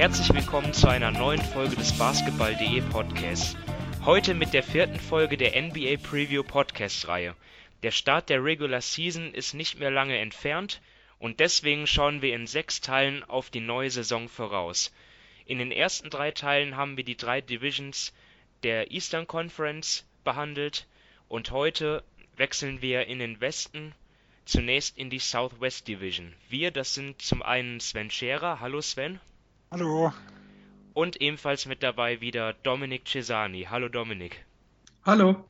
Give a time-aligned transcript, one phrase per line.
[0.00, 3.54] Herzlich willkommen zu einer neuen Folge des Basketball.de Podcasts.
[4.02, 7.36] Heute mit der vierten Folge der NBA Preview Podcast Reihe.
[7.82, 10.80] Der Start der Regular Season ist nicht mehr lange entfernt
[11.18, 14.90] und deswegen schauen wir in sechs Teilen auf die neue Saison voraus.
[15.44, 18.14] In den ersten drei Teilen haben wir die drei Divisions
[18.62, 20.86] der Eastern Conference behandelt
[21.28, 22.02] und heute
[22.38, 23.94] wechseln wir in den Westen
[24.46, 26.32] zunächst in die Southwest Division.
[26.48, 28.60] Wir, das sind zum einen Sven Scherer.
[28.60, 29.20] Hallo Sven.
[29.72, 30.12] Hallo.
[30.94, 33.68] Und ebenfalls mit dabei wieder Dominik Cesani.
[33.70, 34.44] Hallo Dominik.
[35.04, 35.48] Hallo.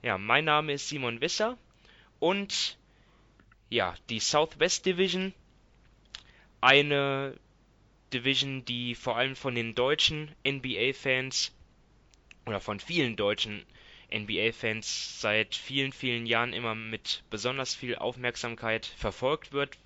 [0.00, 1.58] Ja, mein Name ist Simon Wisser
[2.18, 2.78] und
[3.68, 5.34] ja, die Southwest Division,
[6.62, 7.38] eine
[8.14, 11.52] Division, die vor allem von den deutschen NBA-Fans
[12.46, 13.66] oder von vielen deutschen
[14.10, 19.76] NBA-Fans seit vielen, vielen Jahren immer mit besonders viel Aufmerksamkeit verfolgt wird,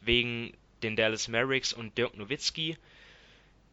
[0.00, 0.52] wegen
[0.84, 2.76] den Dallas Mavericks und Dirk Nowitzki.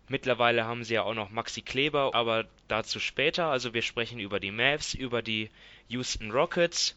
[0.10, 3.48] Mittlerweile haben sie ja auch noch Maxi Kleber, aber dazu später.
[3.48, 5.50] Also wir sprechen über die Mavs, über die
[5.90, 6.96] Houston Rockets,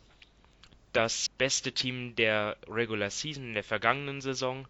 [0.93, 4.67] das beste Team der Regular Season der vergangenen Saison,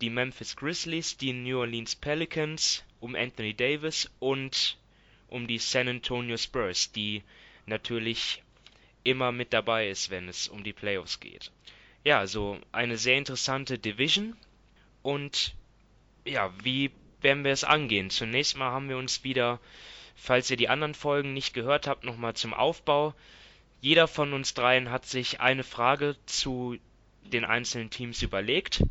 [0.00, 4.76] die Memphis Grizzlies, die New Orleans Pelicans um Anthony Davis und
[5.28, 7.22] um die San Antonio Spurs, die
[7.66, 8.42] natürlich
[9.04, 11.50] immer mit dabei ist, wenn es um die Playoffs geht.
[12.04, 14.36] Ja, also eine sehr interessante Division
[15.02, 15.54] und
[16.24, 16.90] ja, wie
[17.22, 18.10] werden wir es angehen?
[18.10, 19.60] Zunächst mal haben wir uns wieder,
[20.14, 23.14] falls ihr die anderen Folgen nicht gehört habt, nochmal zum Aufbau.
[23.80, 26.76] Jeder von uns dreien hat sich eine Frage zu
[27.24, 28.82] den einzelnen Teams überlegt,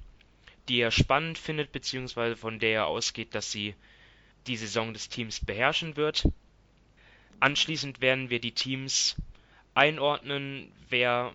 [0.67, 3.75] die er spannend findet, beziehungsweise von der er ausgeht, dass sie
[4.47, 6.27] die Saison des Teams beherrschen wird.
[7.39, 9.15] Anschließend werden wir die Teams
[9.73, 11.33] einordnen, wer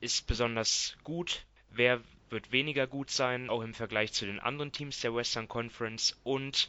[0.00, 2.00] ist besonders gut, wer
[2.34, 6.68] wird weniger gut sein, auch im Vergleich zu den anderen Teams der Western Conference und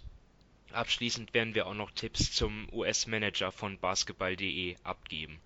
[0.72, 5.42] abschließend werden wir auch noch Tipps zum US-Manager von basketball.de abgeben.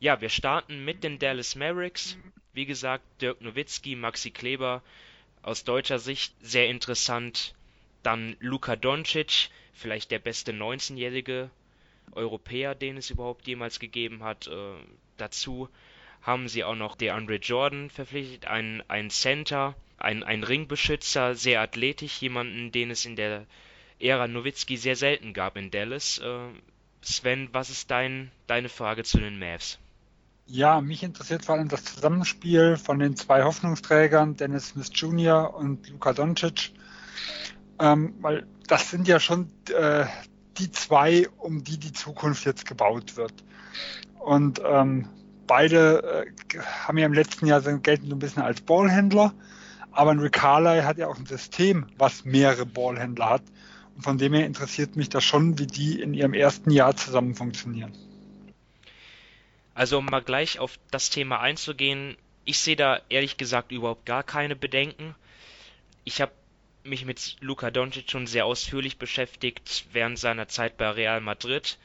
[0.00, 2.16] Ja, wir starten mit den Dallas Mavericks.
[2.54, 4.82] Wie gesagt, Dirk Nowitzki, Maxi Kleber,
[5.42, 7.54] aus deutscher Sicht sehr interessant.
[8.02, 11.50] Dann Luka Doncic, vielleicht der beste 19-jährige
[12.12, 14.46] Europäer, den es überhaupt jemals gegeben hat.
[14.46, 14.76] Äh,
[15.18, 15.68] dazu
[16.26, 22.20] haben sie auch noch DeAndre Jordan verpflichtet, einen, einen Center, einen, einen Ringbeschützer, sehr athletisch,
[22.20, 23.46] jemanden, den es in der
[24.00, 26.18] Ära Nowitzki sehr selten gab in Dallas.
[26.18, 26.48] Äh,
[27.00, 29.78] Sven, was ist dein, deine Frage zu den Mavs?
[30.46, 35.54] Ja, mich interessiert vor allem das Zusammenspiel von den zwei Hoffnungsträgern, Dennis Smith Jr.
[35.54, 36.72] und Luka Doncic,
[37.78, 40.06] ähm, weil das sind ja schon äh,
[40.58, 43.32] die zwei, um die die Zukunft jetzt gebaut wird.
[44.18, 45.08] Und ähm,
[45.46, 49.34] beide äh, haben ja im letzten Jahr gelten so ein bisschen als Ballhändler,
[49.92, 53.42] aber ein Rick Carly hat ja auch ein System, was mehrere Ballhändler hat.
[53.94, 57.34] Und von dem her interessiert mich das schon, wie die in ihrem ersten Jahr zusammen
[57.34, 57.92] funktionieren.
[59.74, 64.22] Also um mal gleich auf das Thema einzugehen, ich sehe da ehrlich gesagt überhaupt gar
[64.22, 65.14] keine Bedenken.
[66.04, 66.32] Ich habe
[66.84, 71.78] mich mit Luka Doncic schon sehr ausführlich beschäftigt während seiner Zeit bei Real Madrid,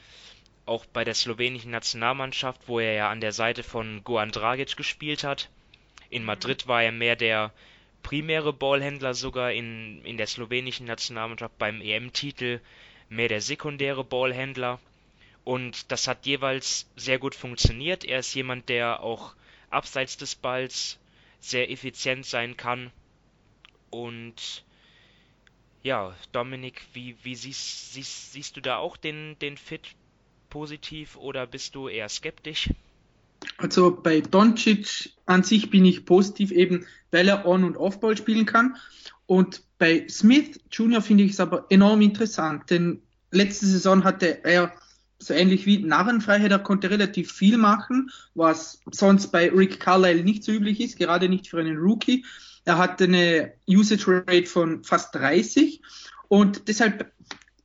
[0.71, 5.23] auch bei der slowenischen Nationalmannschaft, wo er ja an der Seite von Goran Dragic gespielt
[5.23, 5.49] hat.
[6.09, 7.51] In Madrid war er mehr der
[8.03, 12.61] primäre Ballhändler sogar in, in der slowenischen Nationalmannschaft beim EM-Titel
[13.09, 14.79] mehr der sekundäre Ballhändler
[15.43, 18.05] und das hat jeweils sehr gut funktioniert.
[18.05, 19.35] Er ist jemand, der auch
[19.69, 20.99] abseits des Balls
[21.41, 22.91] sehr effizient sein kann
[23.89, 24.63] und
[25.83, 29.95] ja, Dominik, wie, wie siehst, siehst, siehst du da auch den, den Fit
[30.51, 32.69] positiv oder bist du eher skeptisch?
[33.57, 38.45] Also bei Doncic an sich bin ich positiv, eben weil er On- und Off-Ball spielen
[38.45, 38.75] kann.
[39.25, 41.01] Und bei Smith Jr.
[41.01, 43.01] finde ich es aber enorm interessant, denn
[43.31, 44.71] letzte Saison hatte er
[45.17, 50.43] so ähnlich wie Narrenfreiheit, er konnte relativ viel machen, was sonst bei Rick Carlisle nicht
[50.43, 52.25] so üblich ist, gerade nicht für einen Rookie.
[52.65, 55.81] Er hatte eine Usage Rate von fast 30
[56.27, 57.11] und deshalb,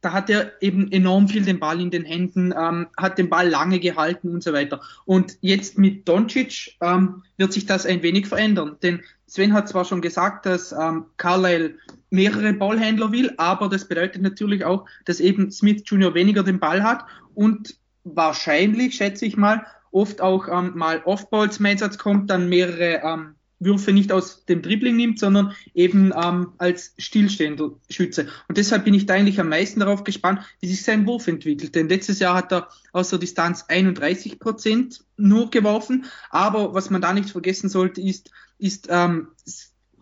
[0.06, 3.48] da hat er eben enorm viel den Ball in den Händen, ähm, hat den Ball
[3.48, 4.80] lange gehalten und so weiter.
[5.04, 9.84] Und jetzt mit Doncic ähm, wird sich das ein wenig verändern, denn Sven hat zwar
[9.84, 11.74] schon gesagt, dass ähm, Carlisle
[12.10, 16.14] mehrere Ballhändler will, aber das bedeutet natürlich auch, dass eben Smith Jr.
[16.14, 17.04] weniger den Ball hat
[17.34, 17.74] und
[18.04, 23.34] wahrscheinlich, schätze ich mal, oft auch ähm, mal Off-Balls zum Einsatz kommt, dann mehrere ähm,
[23.58, 28.28] Würfe nicht aus dem Dribbling nimmt, sondern eben ähm, als stillstehender Schütze.
[28.48, 31.74] Und deshalb bin ich da eigentlich am meisten darauf gespannt, wie sich sein Wurf entwickelt.
[31.74, 36.04] Denn letztes Jahr hat er aus der Distanz 31 Prozent nur geworfen.
[36.30, 39.28] Aber was man da nicht vergessen sollte, ist, ist ähm,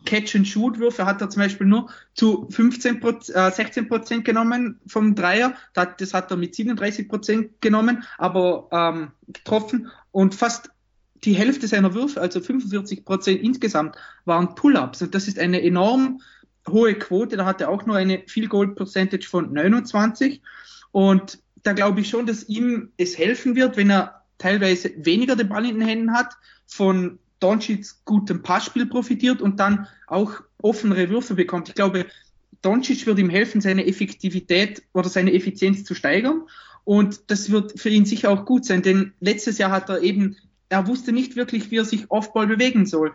[0.04, 5.54] Catch-and-Shoot-Würfe hat er zum Beispiel nur zu 15 äh, 16 Prozent genommen vom Dreier.
[5.72, 9.90] Das hat er mit 37 Prozent genommen, aber ähm, getroffen.
[10.10, 10.70] Und fast
[11.24, 15.02] die Hälfte seiner Würfe, also 45 Prozent insgesamt, waren Pull-ups.
[15.02, 16.20] Und das ist eine enorm
[16.68, 17.36] hohe Quote.
[17.36, 20.40] Da hat er auch nur eine Field Goal Percentage von 29.
[20.92, 25.48] Und da glaube ich schon, dass ihm es helfen wird, wenn er teilweise weniger den
[25.48, 26.34] Ball in den Händen hat,
[26.66, 31.68] von Doncic's gutem Passspiel profitiert und dann auch offenere Würfe bekommt.
[31.68, 32.06] Ich glaube,
[32.62, 36.44] Doncic wird ihm helfen, seine Effektivität oder seine Effizienz zu steigern.
[36.84, 40.36] Und das wird für ihn sicher auch gut sein, denn letztes Jahr hat er eben,
[40.74, 43.14] er wusste nicht wirklich, wie er sich Offball bewegen soll.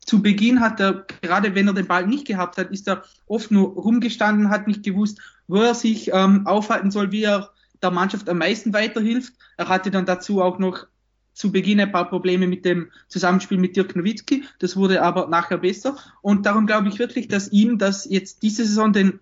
[0.00, 3.50] Zu Beginn hat er, gerade wenn er den Ball nicht gehabt hat, ist er oft
[3.50, 7.50] nur rumgestanden, hat nicht gewusst, wo er sich ähm, aufhalten soll, wie er
[7.82, 9.32] der Mannschaft am meisten weiterhilft.
[9.56, 10.86] Er hatte dann dazu auch noch
[11.34, 14.44] zu Beginn ein paar Probleme mit dem Zusammenspiel mit Dirk Nowitzki.
[14.58, 15.96] Das wurde aber nachher besser.
[16.20, 19.20] Und darum glaube ich wirklich, dass ihm das jetzt diese Saison den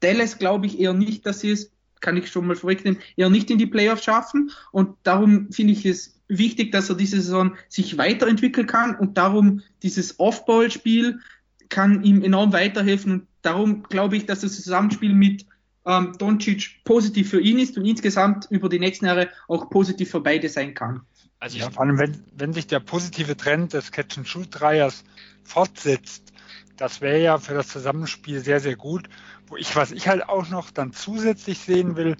[0.00, 3.50] Dallas glaube ich eher nicht, dass sie es, kann ich schon mal vorwegnehmen, eher nicht
[3.50, 4.50] in die Playoffs schaffen.
[4.72, 8.94] Und darum finde ich es wichtig, dass er diese Saison sich weiterentwickeln kann.
[8.94, 11.20] Und darum dieses Off-Ball-Spiel
[11.68, 13.12] kann ihm enorm weiterhelfen.
[13.12, 15.46] Und darum glaube ich, dass das Zusammenspiel mit
[15.86, 20.20] ähm, Doncic positiv für ihn ist und insgesamt über die nächsten Jahre auch positiv für
[20.20, 21.00] beide sein kann.
[21.40, 25.04] Also ja, vor allem, wenn, wenn sich der positive Trend des Catch-and-Shoot-Dreiers
[25.44, 26.32] fortsetzt,
[26.76, 29.08] das wäre ja für das Zusammenspiel sehr, sehr gut.
[29.46, 32.16] Wo ich, was ich halt auch noch dann zusätzlich sehen will,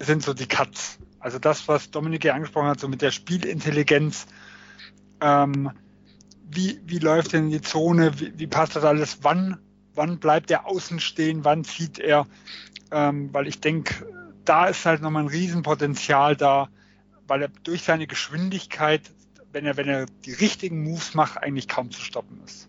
[0.00, 0.98] sind so die Cuts.
[1.24, 4.26] Also das, was Dominik ja angesprochen hat, so mit der Spielintelligenz.
[5.22, 5.70] Ähm,
[6.50, 8.20] wie, wie läuft denn die Zone?
[8.20, 9.20] Wie, wie passt das alles?
[9.22, 9.56] Wann,
[9.94, 11.42] wann bleibt er außen stehen?
[11.42, 12.26] Wann zieht er?
[12.90, 14.06] Ähm, weil ich denke,
[14.44, 16.68] da ist halt nochmal ein Riesenpotenzial da,
[17.26, 19.00] weil er durch seine Geschwindigkeit,
[19.50, 22.68] wenn er, wenn er die richtigen Moves macht, eigentlich kaum zu stoppen ist.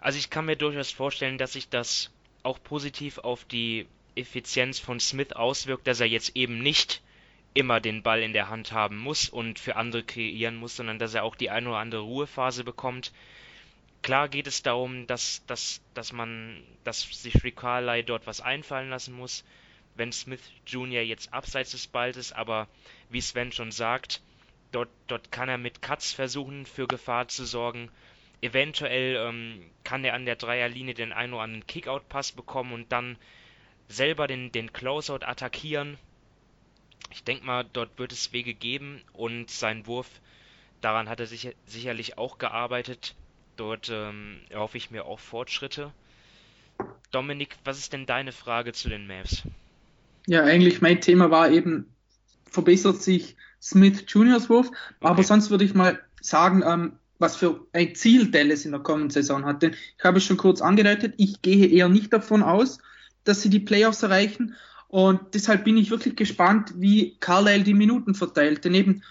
[0.00, 2.10] Also ich kann mir durchaus vorstellen, dass sich das
[2.42, 7.03] auch positiv auf die Effizienz von Smith auswirkt, dass er jetzt eben nicht
[7.54, 11.14] immer den Ball in der Hand haben muss und für andere kreieren muss, sondern dass
[11.14, 13.12] er auch die eine oder andere Ruhephase bekommt.
[14.02, 18.90] Klar geht es darum, dass, dass, dass man, dass sich Rick Carly dort was einfallen
[18.90, 19.44] lassen muss,
[19.94, 21.02] wenn Smith Jr.
[21.02, 22.68] jetzt abseits des Balls ist, aber
[23.08, 24.20] wie Sven schon sagt,
[24.72, 27.90] dort, dort kann er mit Cuts versuchen, für Gefahr zu sorgen.
[28.40, 33.16] Eventuell ähm, kann er an der Dreierlinie den einen oder anderen Kickout-Pass bekommen und dann
[33.88, 35.96] selber den, den Closeout attackieren.
[37.10, 40.08] Ich denke mal, dort wird es Wege geben und sein Wurf,
[40.80, 43.14] daran hat er sicher, sicherlich auch gearbeitet.
[43.56, 45.92] Dort ähm, erhoffe ich mir auch Fortschritte.
[47.12, 49.42] Dominik, was ist denn deine Frage zu den Mavs?
[50.26, 51.86] Ja, eigentlich mein Thema war eben,
[52.50, 54.76] verbessert sich Smith Juniors Wurf, okay.
[55.00, 59.10] aber sonst würde ich mal sagen, ähm, was für ein Ziel Dallas in der kommenden
[59.10, 59.62] Saison hat.
[59.62, 62.78] Denn ich habe es schon kurz angedeutet, ich gehe eher nicht davon aus,
[63.24, 64.54] dass sie die Playoffs erreichen.
[64.94, 68.64] Und deshalb bin ich wirklich gespannt, wie Carlisle die Minuten verteilt.
[68.64, 69.02] Denn eben,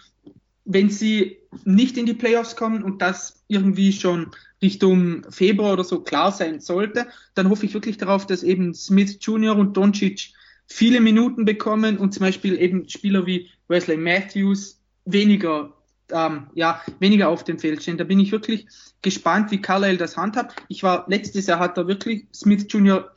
[0.63, 4.31] wenn sie nicht in die Playoffs kommen und das irgendwie schon
[4.61, 9.17] Richtung Februar oder so klar sein sollte, dann hoffe ich wirklich darauf, dass eben Smith
[9.19, 9.57] Jr.
[9.57, 10.31] und Doncic
[10.67, 15.73] viele Minuten bekommen und zum Beispiel eben Spieler wie Wesley Matthews weniger,
[16.13, 17.97] ähm, ja, weniger auf dem Feld stehen.
[17.97, 18.67] Da bin ich wirklich
[19.01, 20.63] gespannt, wie Carlisle das handhabt.
[20.69, 23.12] Ich war letztes Jahr hat er wirklich Smith Jr.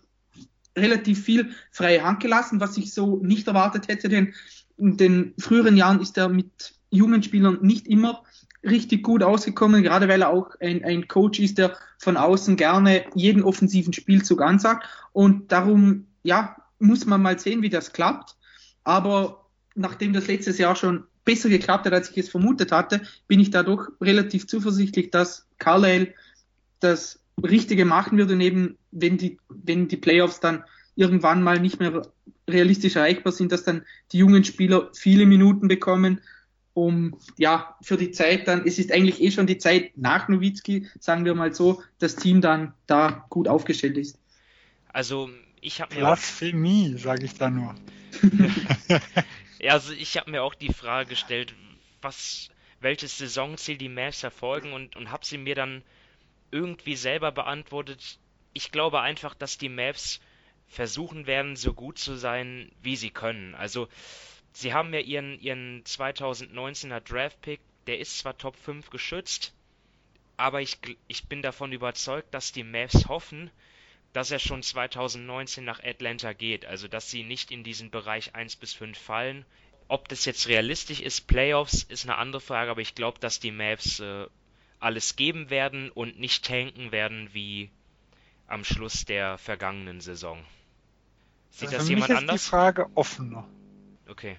[0.76, 4.35] relativ viel freie Hand gelassen, was ich so nicht erwartet hätte, denn
[4.76, 8.23] in den früheren Jahren ist er mit jungen Spielern nicht immer
[8.62, 13.04] richtig gut ausgekommen, gerade weil er auch ein, ein Coach ist, der von außen gerne
[13.14, 14.87] jeden offensiven Spielzug ansagt.
[15.12, 18.37] Und darum, ja, muss man mal sehen, wie das klappt.
[18.85, 23.40] Aber nachdem das letztes Jahr schon besser geklappt hat, als ich es vermutet hatte, bin
[23.40, 26.14] ich da doch relativ zuversichtlich, dass Carlisle
[26.80, 30.64] das Richtige machen wird und eben, wenn die, wenn die Playoffs dann
[30.95, 32.02] irgendwann mal nicht mehr
[32.49, 36.21] realistisch erreichbar sind, dass dann die jungen Spieler viele Minuten bekommen,
[36.75, 40.87] um ja für die Zeit dann, es ist eigentlich eh schon die Zeit nach Nowitzki,
[41.00, 44.19] sagen wir mal so, das Team dann da gut aufgestellt ist.
[44.88, 47.75] Also ich habe mir Blasphemie, sage ich da nur.
[49.59, 51.55] ja, also ich habe mir auch die Frage gestellt,
[52.00, 52.49] was,
[52.81, 55.83] welches Saisonziel die Mavs verfolgen und, und habe sie mir dann
[56.50, 58.19] irgendwie selber beantwortet.
[58.53, 60.21] Ich glaube einfach, dass die Mavs
[60.69, 63.55] versuchen werden, so gut zu sein, wie sie können.
[63.55, 63.88] Also,
[64.53, 69.55] sie haben ja ihren, ihren 2019er Draft-Pick, der ist zwar Top 5 geschützt,
[70.37, 73.50] aber ich, ich bin davon überzeugt, dass die Mavs hoffen,
[74.12, 78.57] dass er schon 2019 nach Atlanta geht, also dass sie nicht in diesen Bereich 1
[78.57, 79.45] bis 5 fallen.
[79.88, 83.53] Ob das jetzt realistisch ist, Playoffs, ist eine andere Frage, aber ich glaube, dass die
[83.53, 84.26] Mavs äh,
[84.87, 87.71] alles geben werden und nicht tanken werden wie
[88.47, 90.38] am Schluss der vergangenen Saison.
[91.50, 92.43] Sieht also das jemand ist anders?
[92.43, 93.49] die Frage offener.
[94.09, 94.37] Okay.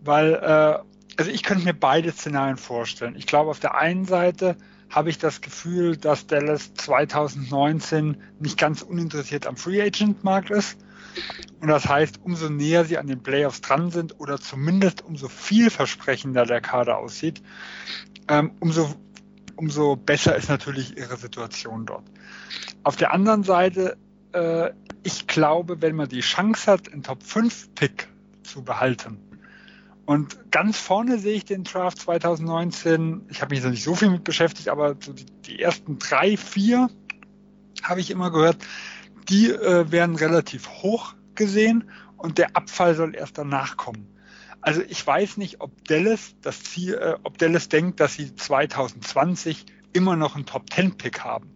[0.00, 3.14] Weil, äh, also ich könnte mir beide Szenarien vorstellen.
[3.14, 4.56] Ich glaube, auf der einen Seite
[4.88, 10.78] habe ich das Gefühl, dass Dallas 2019 nicht ganz uninteressiert am Free Agent Markt ist.
[11.60, 16.46] Und das heißt, umso näher sie an den Playoffs dran sind oder zumindest umso vielversprechender
[16.46, 17.42] der Kader aussieht,
[18.28, 18.94] ähm, umso,
[19.58, 22.04] umso besser ist natürlich ihre Situation dort.
[22.84, 23.98] Auf der anderen Seite,
[24.32, 24.70] äh,
[25.02, 28.08] ich glaube, wenn man die Chance hat, einen Top 5 Pick
[28.44, 29.18] zu behalten,
[30.06, 33.26] und ganz vorne sehe ich den Draft 2019.
[33.28, 36.38] Ich habe mich noch nicht so viel mit beschäftigt, aber so die, die ersten drei,
[36.38, 36.88] vier
[37.82, 38.56] habe ich immer gehört,
[39.28, 44.06] die äh, werden relativ hoch gesehen und der Abfall soll erst danach kommen.
[44.60, 49.66] Also ich weiß nicht, ob Dallas das Ziel, äh, ob Dallas denkt, dass sie 2020
[49.92, 51.50] immer noch einen Top 10 Pick haben.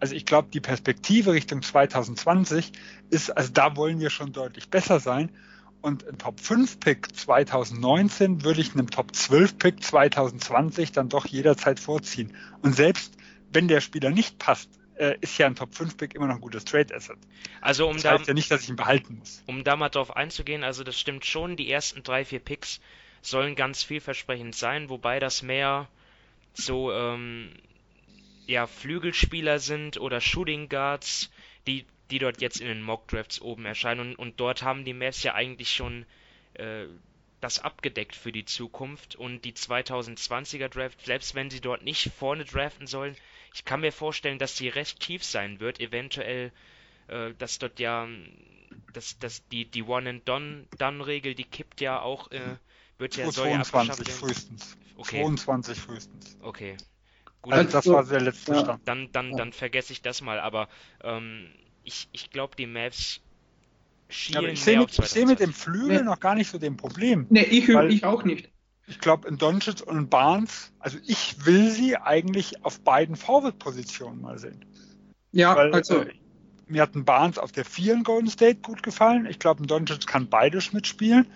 [0.00, 2.72] Also ich glaube, die Perspektive Richtung 2020
[3.10, 5.30] ist, also da wollen wir schon deutlich besser sein.
[5.80, 11.26] Und ein Top 5 Pick 2019 würde ich einem Top 12 Pick 2020 dann doch
[11.26, 12.34] jederzeit vorziehen.
[12.62, 13.14] Und selbst
[13.52, 16.40] wenn der Spieler nicht passt, äh, ist ja ein Top 5 Pick immer noch ein
[16.40, 17.18] gutes Trade Asset.
[17.60, 19.42] Also um das da, heißt ja nicht, dass ich ihn behalten muss.
[19.46, 22.80] Um da mal drauf einzugehen, also das stimmt schon, die ersten drei, vier Picks
[23.22, 25.88] sollen ganz vielversprechend sein, wobei das mehr
[26.54, 27.52] so ähm,
[28.46, 31.30] ja, Flügelspieler sind oder Shooting Guards,
[31.66, 34.00] die die dort jetzt in den Mock Drafts oben erscheinen.
[34.00, 36.06] Und, und dort haben die Mavs ja eigentlich schon
[36.54, 36.86] äh,
[37.40, 39.16] das abgedeckt für die Zukunft.
[39.16, 43.16] Und die 2020er Draft, selbst wenn sie dort nicht vorne draften sollen,
[43.54, 45.80] ich kann mir vorstellen, dass sie recht tief sein wird.
[45.80, 46.52] Eventuell,
[47.08, 48.06] äh, dass dort ja,
[48.92, 52.56] dass, dass die, die One-and-Done-Regel, die kippt ja auch, äh,
[52.98, 54.76] wird ja, soll 22 frühestens.
[54.96, 55.22] Okay.
[55.22, 56.36] 22 frühestens.
[56.42, 56.76] Okay.
[57.42, 58.60] Gut, also, das war der letzte ja.
[58.60, 58.88] Stand.
[58.88, 60.68] Dann, dann, dann vergesse ich das mal, aber
[61.02, 61.48] ähm,
[61.84, 63.20] ich, ich glaube, die Mavs
[64.08, 66.02] schielen ja, ich sehe mit, seh mit dem Flügel nee.
[66.02, 67.26] noch gar nicht so den Problem.
[67.30, 68.50] Nee, ich, ich auch nicht.
[68.88, 74.20] Ich glaube, in Doncic und in Barnes, also ich will sie eigentlich auf beiden Forward-Positionen
[74.20, 74.64] mal sehen.
[75.32, 76.02] Ja, Weil, also.
[76.02, 76.14] Äh,
[76.70, 79.26] mir hat ein Barnes auf der 4 in Golden State gut gefallen.
[79.26, 81.26] Ich glaube, ein Doncic kann beides mitspielen.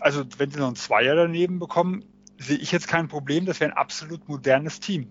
[0.00, 2.04] Also, wenn sie noch einen Zweier daneben bekommen,
[2.38, 3.46] sehe ich jetzt kein Problem.
[3.46, 5.08] Das wäre ein absolut modernes Team.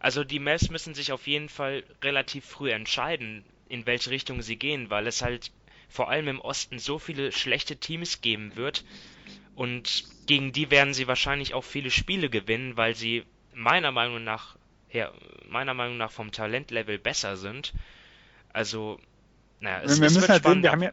[0.00, 4.56] Also, die Mavs müssen sich auf jeden Fall relativ früh entscheiden, in welche Richtung sie
[4.56, 5.52] gehen, weil es halt
[5.88, 8.84] vor allem im Osten so viele schlechte Teams geben wird
[9.54, 14.56] und gegen die werden sie wahrscheinlich auch viele Spiele gewinnen, weil sie meiner Meinung nach
[14.94, 15.10] ja,
[15.48, 17.74] meiner Meinung nach vom Talentlevel besser sind.
[18.52, 19.00] Also,
[19.60, 20.92] naja, es, wir es müssen halt sehen, wir haben ja,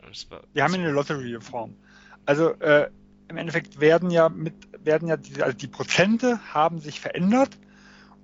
[0.54, 1.76] wir haben eine Lottery-Reform.
[2.26, 2.90] Also äh,
[3.30, 4.54] im Endeffekt werden ja mit
[4.84, 7.58] werden ja die, also die Prozente haben sich verändert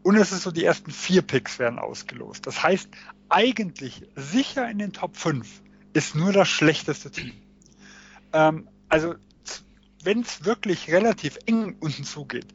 [0.02, 2.48] und es ist so, die ersten vier Picks werden ausgelost.
[2.48, 2.90] Das heißt,
[3.30, 5.62] eigentlich sicher in den Top 5
[5.94, 7.34] ist nur das schlechteste Team.
[8.34, 9.16] Ähm, also,
[10.04, 12.48] wenn es wirklich relativ eng unten zugeht,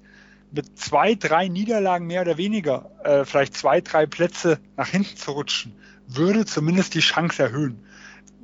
[0.52, 5.32] mit zwei, drei Niederlagen mehr oder weniger, äh, vielleicht zwei, drei Plätze nach hinten zu
[5.32, 5.74] rutschen,
[6.06, 7.84] würde zumindest die Chance erhöhen.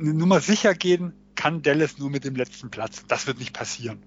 [0.00, 3.04] Eine Nummer sicher gehen kann Dallas nur mit dem letzten Platz.
[3.06, 4.02] Das wird nicht passieren.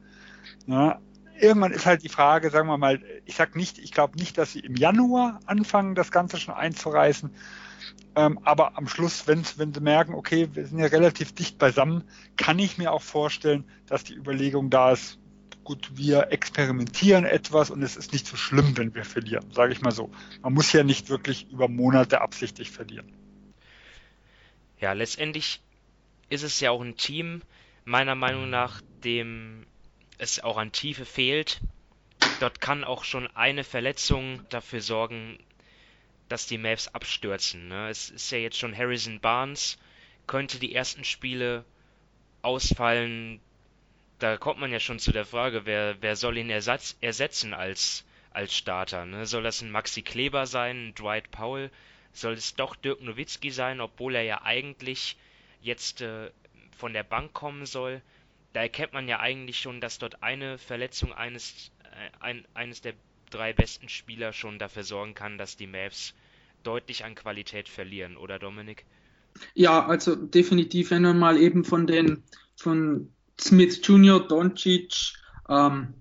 [0.67, 0.99] Ja,
[1.39, 4.53] irgendwann ist halt die Frage, sagen wir mal, ich sag nicht, ich glaube nicht, dass
[4.53, 7.31] sie im Januar anfangen, das Ganze schon einzureißen.
[8.15, 12.03] Ähm, aber am Schluss, wenn, wenn sie merken, okay, wir sind ja relativ dicht beisammen,
[12.35, 15.17] kann ich mir auch vorstellen, dass die Überlegung da ist,
[15.63, 19.81] gut, wir experimentieren etwas und es ist nicht so schlimm, wenn wir verlieren, sage ich
[19.81, 20.11] mal so.
[20.41, 23.13] Man muss ja nicht wirklich über Monate absichtlich verlieren.
[24.79, 25.61] Ja, letztendlich
[26.29, 27.41] ist es ja auch ein Team,
[27.85, 29.65] meiner Meinung nach, dem
[30.17, 31.61] es auch an Tiefe fehlt.
[32.39, 35.37] Dort kann auch schon eine Verletzung dafür sorgen,
[36.31, 37.67] dass die Mavs abstürzen.
[37.67, 37.89] Ne?
[37.89, 39.77] Es ist ja jetzt schon Harrison Barnes,
[40.27, 41.65] könnte die ersten Spiele
[42.41, 43.39] ausfallen.
[44.19, 48.05] Da kommt man ja schon zu der Frage, wer, wer soll ihn ersatz, ersetzen als,
[48.31, 49.05] als Starter?
[49.05, 49.25] Ne?
[49.25, 51.71] Soll das ein Maxi Kleber sein, ein Dwight Powell?
[52.13, 55.17] Soll es doch Dirk Nowitzki sein, obwohl er ja eigentlich
[55.61, 56.31] jetzt äh,
[56.77, 58.01] von der Bank kommen soll?
[58.53, 62.93] da erkennt man ja eigentlich schon, dass dort eine Verletzung eines, äh, ein, eines der
[63.29, 66.13] drei besten Spieler schon dafür sorgen kann, dass die Mavs
[66.63, 68.85] deutlich an Qualität verlieren, oder Dominik?
[69.53, 72.23] Ja, also definitiv, wenn man mal eben von den
[72.55, 75.13] von Smith Jr., Doncic
[75.49, 75.93] ähm,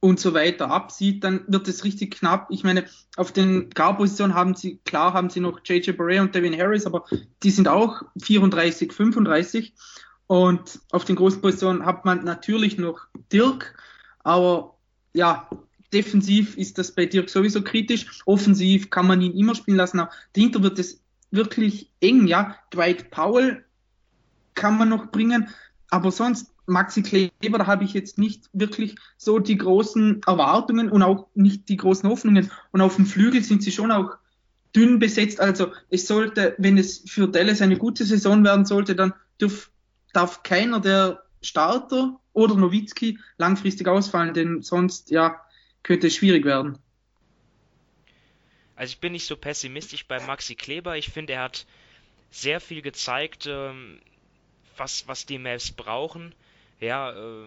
[0.00, 2.48] und so weiter absieht, dann wird es richtig knapp.
[2.50, 6.58] Ich meine, auf den Guard-Positionen haben sie, klar haben sie noch JJ Barea und Devin
[6.58, 7.04] Harris, aber
[7.42, 9.74] die sind auch 34, 35
[10.26, 13.00] und auf den großen Positionen hat man natürlich noch
[13.32, 13.74] Dirk,
[14.22, 14.78] aber
[15.14, 15.48] ja,
[15.92, 18.22] defensiv ist das bei Dirk sowieso kritisch.
[18.26, 20.00] Offensiv kann man ihn immer spielen lassen.
[20.00, 22.56] Aber dahinter wird es wirklich eng, ja.
[22.72, 23.64] Dwight Powell
[24.54, 25.48] kann man noch bringen,
[25.88, 31.02] aber sonst Maxi Kleber, da habe ich jetzt nicht wirklich so die großen Erwartungen und
[31.02, 32.50] auch nicht die großen Hoffnungen.
[32.72, 34.18] Und auf dem Flügel sind sie schon auch
[34.76, 35.40] dünn besetzt.
[35.40, 39.70] Also es sollte, wenn es für Dallas eine gute Saison werden sollte, dann dürf,
[40.12, 45.40] darf keiner der Starter oder Nowitzki langfristig ausfallen, denn sonst ja
[45.82, 46.78] könnte es schwierig werden.
[48.76, 50.96] Also ich bin nicht so pessimistisch bei Maxi Kleber.
[50.96, 51.66] Ich finde, er hat
[52.30, 54.00] sehr viel gezeigt, ähm,
[54.76, 56.34] was, was die Mavs brauchen
[56.80, 57.46] ja, äh,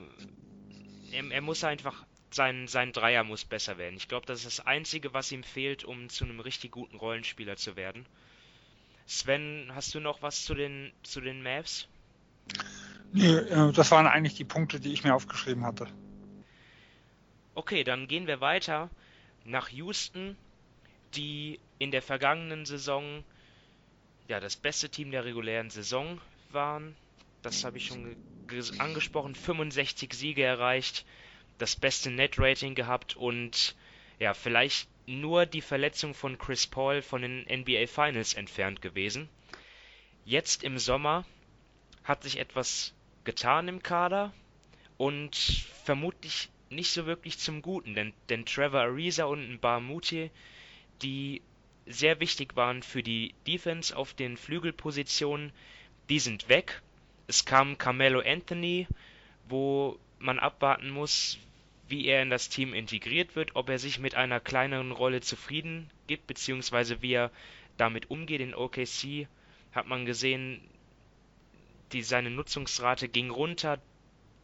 [1.11, 3.95] er, er, muss einfach, sein, sein Dreier muss besser werden.
[3.95, 7.57] Ich glaube, das ist das Einzige, was ihm fehlt, um zu einem richtig guten Rollenspieler
[7.57, 8.05] zu werden.
[9.07, 11.87] Sven, hast du noch was zu den, zu den Mavs?
[13.13, 15.87] Nee, äh, das waren eigentlich die Punkte, die ich mir aufgeschrieben hatte.
[17.61, 18.89] Okay, dann gehen wir weiter
[19.45, 20.35] nach Houston,
[21.13, 23.23] die in der vergangenen Saison
[24.27, 26.95] ja das beste Team der regulären Saison waren.
[27.43, 28.17] Das habe ich schon
[28.79, 31.05] angesprochen, 65 Siege erreicht,
[31.59, 33.75] das beste Net-Rating gehabt und
[34.17, 39.29] ja, vielleicht nur die Verletzung von Chris Paul von den NBA Finals entfernt gewesen.
[40.25, 41.27] Jetzt im Sommer
[42.03, 44.33] hat sich etwas getan im Kader
[44.97, 45.35] und
[45.83, 50.29] vermutlich nicht so wirklich zum Guten, denn, denn Trevor Ariza und Bar Mutier,
[51.01, 51.41] die
[51.85, 55.51] sehr wichtig waren für die Defense auf den Flügelpositionen,
[56.09, 56.81] die sind weg
[57.31, 58.87] es kam Carmelo Anthony,
[59.47, 61.37] wo man abwarten muss,
[61.87, 65.89] wie er in das Team integriert wird, ob er sich mit einer kleineren Rolle zufrieden
[66.07, 67.31] gibt, beziehungsweise wie er
[67.77, 68.41] damit umgeht.
[68.41, 69.29] In OKC
[69.71, 70.59] hat man gesehen,
[71.93, 73.79] die, seine Nutzungsrate ging runter,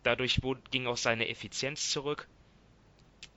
[0.04, 0.40] dadurch
[0.72, 2.28] ging auch seine Effizienz zurück.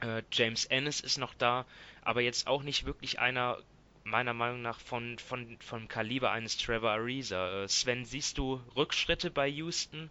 [0.00, 1.66] Äh, James Ennis ist noch da,
[2.02, 3.58] aber jetzt auch nicht wirklich einer
[4.04, 7.64] meiner Meinung nach von, von, vom Kaliber eines Trevor Ariza.
[7.64, 10.10] Äh, Sven, siehst du Rückschritte bei Houston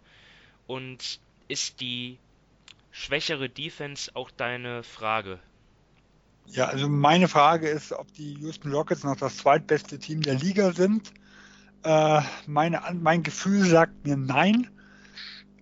[0.66, 2.18] und ist die
[2.92, 5.40] schwächere Defense auch deine Frage?
[6.46, 10.72] Ja, also meine Frage ist, ob die Houston Rockets noch das zweitbeste Team der Liga
[10.72, 11.12] sind.
[11.82, 14.68] Äh, meine, mein Gefühl sagt mir nein.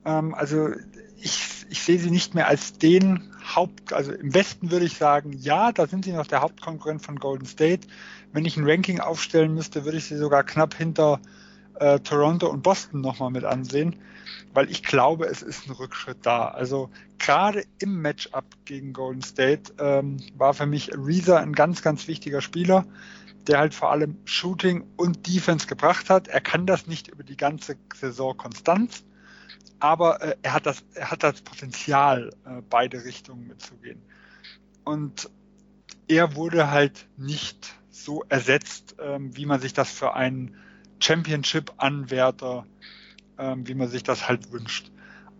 [0.08, 0.70] Ähm, also
[1.20, 5.32] ich, ich sehe sie nicht mehr als den Haupt, also im Westen würde ich sagen,
[5.32, 7.86] ja, da sind sie noch der Hauptkonkurrent von Golden State.
[8.32, 11.20] Wenn ich ein Ranking aufstellen müsste, würde ich sie sogar knapp hinter
[11.80, 13.96] äh, Toronto und Boston nochmal mit ansehen,
[14.52, 16.48] weil ich glaube, es ist ein Rückschritt da.
[16.48, 22.08] Also gerade im Matchup gegen Golden State ähm, war für mich Reza ein ganz, ganz
[22.08, 22.86] wichtiger Spieler,
[23.46, 26.28] der halt vor allem Shooting und Defense gebracht hat.
[26.28, 29.02] Er kann das nicht über die ganze Saison konstant,
[29.80, 34.02] aber äh, er, hat das, er hat das Potenzial, äh, beide Richtungen mitzugehen.
[34.84, 35.30] Und
[36.08, 40.56] er wurde halt nicht so ersetzt, ähm, wie man sich das für einen
[41.00, 42.66] Championship-Anwärter,
[43.38, 44.90] ähm, wie man sich das halt wünscht.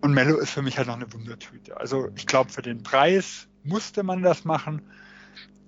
[0.00, 1.76] Und Mello ist für mich halt noch eine Wundertüte.
[1.76, 4.82] Also ich glaube, für den Preis musste man das machen.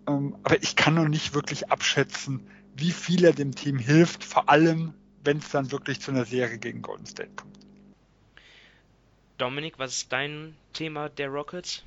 [0.07, 2.47] Ähm, aber ich kann noch nicht wirklich abschätzen,
[2.77, 6.59] wie viel er dem Team hilft, vor allem wenn es dann wirklich zu einer Serie
[6.59, 7.59] gegen Golden State kommt.
[9.41, 11.83] Dominik, was ist dein Thema der Rockets?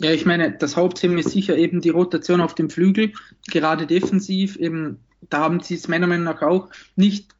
[0.00, 3.12] Ja, ich meine, das Hauptthema ist sicher eben die Rotation auf dem Flügel,
[3.46, 4.56] gerade defensiv.
[4.56, 4.98] Eben,
[5.28, 7.34] da haben sie es meiner Meinung nach auch nicht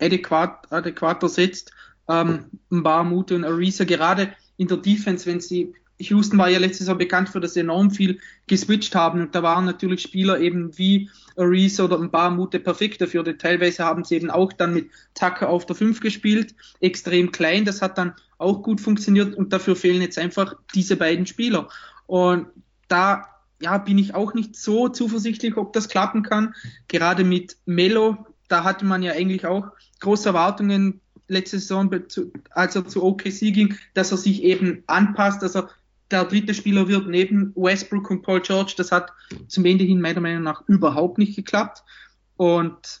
[0.00, 1.72] adäquat, adäquat ersetzt.
[2.08, 6.96] Ähm, Mute und Arisa, gerade in der Defense, wenn sie Houston war ja letztes Jahr
[6.96, 11.84] bekannt für, sie enorm viel geswitcht haben und da waren natürlich Spieler eben wie Reese
[11.84, 13.22] oder ein paar Mute perfekt dafür.
[13.22, 17.64] Denn teilweise haben sie eben auch dann mit Tucker auf der 5 gespielt, extrem klein,
[17.64, 21.68] das hat dann auch gut funktioniert und dafür fehlen jetzt einfach diese beiden Spieler.
[22.06, 22.48] Und
[22.88, 23.26] da
[23.60, 26.54] ja, bin ich auch nicht so zuversichtlich, ob das klappen kann.
[26.88, 29.68] Gerade mit Melo, da hatte man ja eigentlich auch
[30.00, 31.90] große Erwartungen letzte Saison,
[32.50, 35.70] als er zu OKC ging, dass er sich eben anpasst, dass er
[36.10, 38.74] der dritte Spieler wird neben Westbrook und Paul George.
[38.76, 39.12] Das hat
[39.48, 41.82] zum Ende hin meiner Meinung nach überhaupt nicht geklappt.
[42.36, 43.00] Und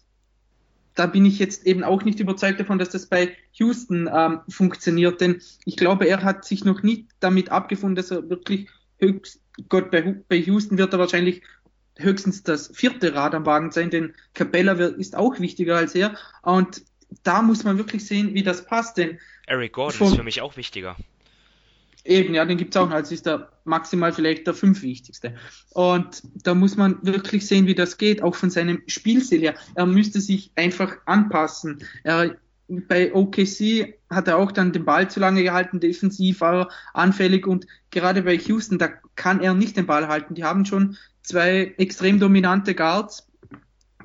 [0.96, 5.20] da bin ich jetzt eben auch nicht überzeugt davon, dass das bei Houston ähm, funktioniert,
[5.20, 9.90] denn ich glaube, er hat sich noch nicht damit abgefunden, dass er wirklich höchst, Gott,
[9.90, 11.42] bei, bei Houston wird er wahrscheinlich
[11.98, 16.16] höchstens das vierte Rad am Wagen sein, denn Capella wird, ist auch wichtiger als er.
[16.42, 16.82] Und
[17.22, 20.40] da muss man wirklich sehen, wie das passt, denn Eric Gordon von, ist für mich
[20.40, 20.96] auch wichtiger.
[22.06, 22.94] Eben, ja, den gibt's auch noch.
[22.94, 25.34] Also ist der maximal vielleicht der fünf wichtigste.
[25.70, 29.54] Und da muss man wirklich sehen, wie das geht, auch von seinem Spielstil her.
[29.74, 31.82] Er müsste sich einfach anpassen.
[32.04, 32.36] Er
[32.68, 37.46] bei OKC hat er auch dann den Ball zu lange gehalten, defensiv war er anfällig
[37.46, 40.34] und gerade bei Houston, da kann er nicht den Ball halten.
[40.34, 43.28] Die haben schon zwei extrem dominante Guards,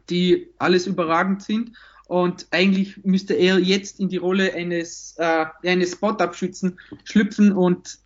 [0.09, 1.71] die alles überragend sind
[2.11, 7.99] und eigentlich müsste er jetzt in die Rolle eines, äh, eines Spot-Up-Schützen schlüpfen und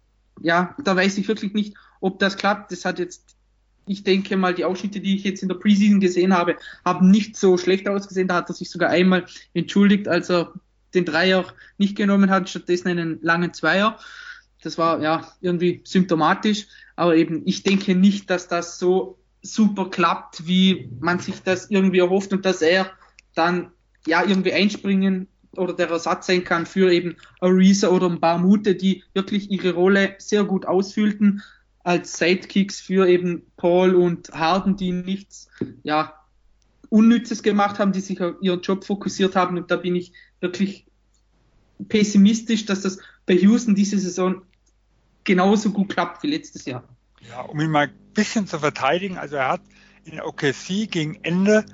[0.43, 2.71] ja, da weiß ich wirklich nicht, ob das klappt.
[2.71, 3.35] Das hat jetzt
[3.87, 7.35] ich denke mal, die Ausschnitte, die ich jetzt in der Preseason gesehen habe, haben nicht
[7.35, 8.27] so schlecht ausgesehen.
[8.27, 10.53] Da hat er sich sogar einmal entschuldigt, als er
[10.93, 11.45] den Dreier
[11.79, 13.97] nicht genommen hat, stattdessen einen langen Zweier.
[14.61, 20.47] Das war ja irgendwie symptomatisch, aber eben, ich denke nicht, dass das so super klappt,
[20.47, 22.91] wie man sich das irgendwie erhofft und dass er
[23.35, 23.71] dann
[24.07, 28.75] ja irgendwie einspringen oder der Ersatz sein kann für eben Arisa oder ein paar Mute,
[28.75, 31.41] die wirklich ihre Rolle sehr gut ausfüllten,
[31.83, 35.49] als Sidekicks für eben Paul und Harden, die nichts
[35.83, 36.13] ja,
[36.89, 39.57] Unnützes gemacht haben, die sich auf ihren Job fokussiert haben.
[39.57, 40.85] Und da bin ich wirklich
[41.87, 44.41] pessimistisch, dass das bei Houston diese Saison
[45.23, 46.83] genauso gut klappt wie letztes Jahr.
[47.29, 49.61] Ja, um ihn mal ein bisschen zu verteidigen, also er hat
[50.05, 51.65] in OKC gegen Ende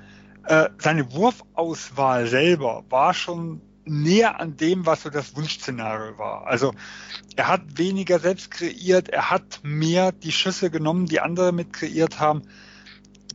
[0.44, 6.46] äh, seine Wurfauswahl selber war schon näher an dem, was so das Wunschszenario war.
[6.46, 6.72] Also
[7.36, 12.20] er hat weniger selbst kreiert, er hat mehr die Schüsse genommen, die andere mit kreiert
[12.20, 12.42] haben.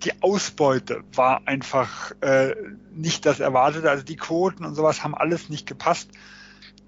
[0.04, 2.56] Die Ausbeute war einfach äh,
[2.94, 3.90] nicht das Erwartete.
[3.90, 6.12] Also die Quoten und sowas haben alles nicht gepasst.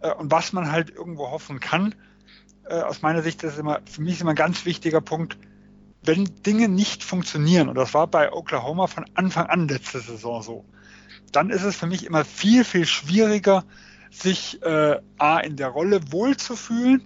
[0.02, 1.96] Äh, und was man halt irgendwo hoffen kann,
[2.66, 5.38] äh, aus meiner Sicht, das ist immer, für mich ist immer ein ganz wichtiger Punkt,
[6.04, 10.66] wenn Dinge nicht funktionieren, und das war bei Oklahoma von Anfang an letzte Saison so,
[11.32, 13.64] dann ist es für mich immer viel, viel schwieriger,
[14.10, 17.04] sich äh, A in der Rolle wohlzufühlen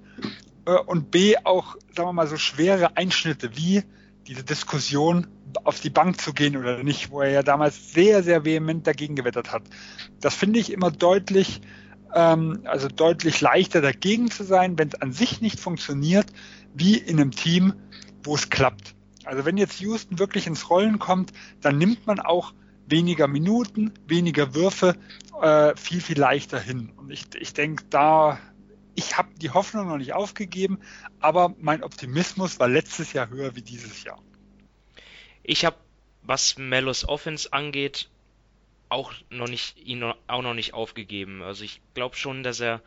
[0.65, 3.83] äh, und B auch, sagen wir mal, so schwere Einschnitte wie
[4.27, 5.27] diese Diskussion
[5.65, 9.15] auf die Bank zu gehen oder nicht, wo er ja damals sehr, sehr vehement dagegen
[9.15, 9.63] gewettert hat.
[10.21, 11.61] Das finde ich immer deutlich,
[12.15, 16.27] ähm, also deutlich leichter dagegen zu sein, wenn es an sich nicht funktioniert,
[16.73, 17.73] wie in einem Team,
[18.23, 18.95] wo es klappt.
[19.25, 21.31] Also wenn jetzt Houston wirklich ins Rollen kommt,
[21.61, 22.53] dann nimmt man auch
[22.87, 24.95] weniger Minuten, weniger Würfe,
[25.41, 26.91] äh, viel, viel leichter hin.
[26.97, 28.39] Und ich, ich denke, da,
[28.95, 30.79] ich habe die Hoffnung noch nicht aufgegeben,
[31.19, 34.21] aber mein Optimismus war letztes Jahr höher wie dieses Jahr.
[35.43, 35.77] Ich habe,
[36.21, 38.09] was Mellos Offense angeht,
[38.89, 41.41] auch noch nicht, ihn auch noch nicht aufgegeben.
[41.41, 42.81] Also ich glaube schon, dass er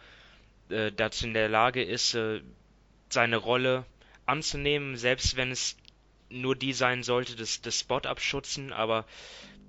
[0.68, 2.42] äh, dazu in der Lage ist, äh,
[3.08, 3.84] seine Rolle
[4.26, 5.76] anzunehmen, selbst wenn es
[6.28, 9.06] nur die sein sollte, das, das Spot-Abschutzen, aber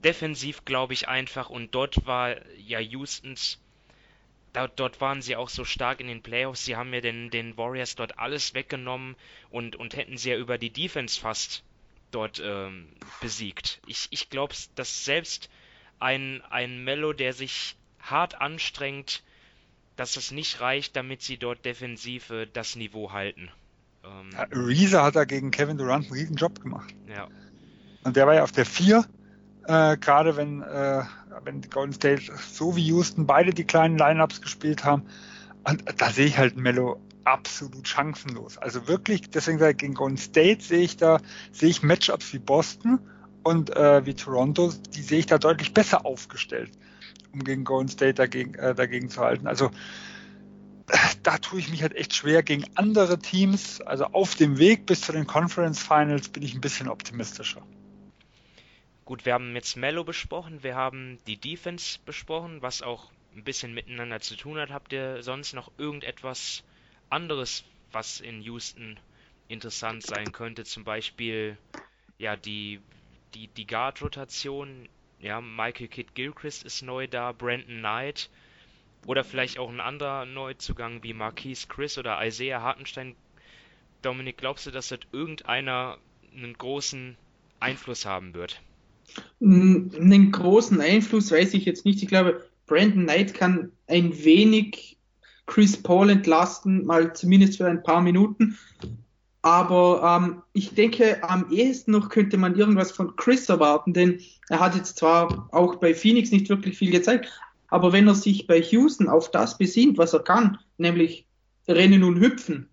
[0.03, 3.59] defensiv glaube ich einfach und dort war ja Houstons
[4.57, 7.57] da, dort waren sie auch so stark in den Playoffs, sie haben ja den, den
[7.57, 9.15] Warriors dort alles weggenommen
[9.51, 11.63] und, und hätten sie ja über die Defense fast
[12.09, 12.87] dort ähm,
[13.21, 13.79] besiegt.
[13.85, 15.51] Ich, ich glaube, dass selbst
[15.99, 19.23] ein, ein Mello, der sich hart anstrengt,
[19.95, 23.51] dass es nicht reicht, damit sie dort defensiv äh, das Niveau halten.
[24.07, 26.95] Ähm, ja, Reese hat da gegen Kevin Durant einen riesen Job gemacht.
[27.07, 27.27] Ja.
[28.03, 29.05] Und der war ja auf der 4
[29.67, 31.03] äh, gerade wenn, äh,
[31.43, 35.03] wenn Golden State so wie Houston beide die kleinen Lineups gespielt haben.
[35.65, 38.57] Und da sehe ich halt Mello absolut chancenlos.
[38.57, 41.19] Also wirklich, deswegen sage ich, gegen Golden State sehe ich da,
[41.51, 42.99] sehe ich Matchups wie Boston
[43.43, 46.71] und äh, wie Toronto, die sehe ich da deutlich besser aufgestellt,
[47.33, 49.47] um gegen Golden State dagegen, äh, dagegen zu halten.
[49.47, 49.71] Also
[51.23, 53.81] da tue ich mich halt echt schwer gegen andere Teams.
[53.81, 57.61] Also auf dem Weg bis zu den Conference Finals bin ich ein bisschen optimistischer.
[59.05, 63.73] Gut, wir haben jetzt Mello besprochen, wir haben die Defense besprochen, was auch ein bisschen
[63.73, 64.69] miteinander zu tun hat.
[64.69, 66.63] Habt ihr sonst noch irgendetwas
[67.09, 68.99] anderes, was in Houston
[69.47, 70.65] interessant sein könnte?
[70.65, 71.57] Zum Beispiel
[72.17, 72.81] ja die
[73.33, 74.89] die die Guard-Rotation.
[75.19, 78.29] Ja, Michael Kidd Gilchrist ist neu da, Brandon Knight
[79.05, 83.15] oder vielleicht auch ein anderer Neuzugang wie Marquise Chris oder Isaiah Hartenstein.
[84.01, 85.97] Dominik, glaubst du, dass das irgendeiner
[86.35, 87.17] einen großen
[87.59, 88.61] Einfluss haben wird?
[89.41, 92.01] Einen großen Einfluss weiß ich jetzt nicht.
[92.01, 94.97] Ich glaube, Brandon Knight kann ein wenig
[95.45, 98.57] Chris Paul entlasten, mal zumindest für ein paar Minuten.
[99.41, 104.59] Aber ähm, ich denke, am ehesten noch könnte man irgendwas von Chris erwarten, denn er
[104.59, 107.29] hat jetzt zwar auch bei Phoenix nicht wirklich viel gezeigt,
[107.69, 111.27] aber wenn er sich bei Houston auf das besinnt, was er kann, nämlich
[111.67, 112.69] rennen und hüpfen,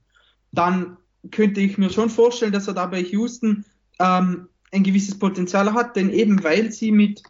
[0.53, 0.97] dann
[1.31, 3.65] könnte ich mir schon vorstellen, dass er da bei Houston
[3.99, 7.23] ähm, ein gewisses Potenzial hat, denn eben weil sie mit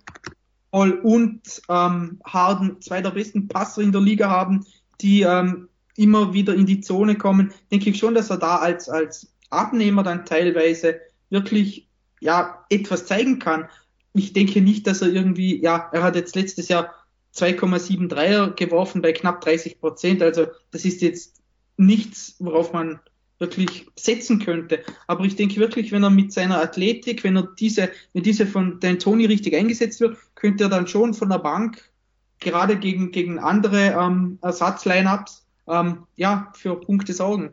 [0.71, 4.67] Paul und ähm, Harden zwei der besten Passer in der Liga haben,
[5.01, 8.89] die ähm, immer wieder in die Zone kommen, denke ich schon, dass er da als,
[8.89, 11.01] als Abnehmer dann teilweise
[11.31, 11.89] wirklich
[12.21, 13.69] ja etwas zeigen kann.
[14.15, 16.93] Ich denke nicht, dass er irgendwie, ja, er hat jetzt letztes Jahr
[17.35, 20.23] 2,7 Dreier geworfen bei knapp 30 Prozent.
[20.23, 21.43] Also das ist jetzt
[21.77, 23.01] nichts, worauf man
[23.39, 24.85] wirklich setzen könnte.
[25.07, 28.79] Aber ich denke wirklich, wenn er mit seiner Athletik, wenn er diese, wenn diese von
[28.81, 31.91] D'Antoni richtig eingesetzt wird, könnte er dann schon von der Bank
[32.39, 37.51] gerade gegen, gegen andere ähm, Ersatz-Lineups ähm, ja, für Punkte sorgen.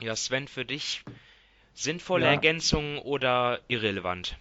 [0.00, 1.02] Ja, Sven, für dich
[1.74, 2.32] sinnvolle Ja.
[2.32, 4.38] Ergänzung oder irrelevant?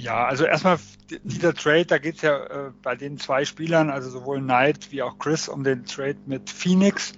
[0.00, 0.78] Ja, also erstmal
[1.24, 5.02] dieser Trade, da geht es ja äh, bei den zwei Spielern, also sowohl Knight wie
[5.02, 7.12] auch Chris, um den Trade mit Phoenix.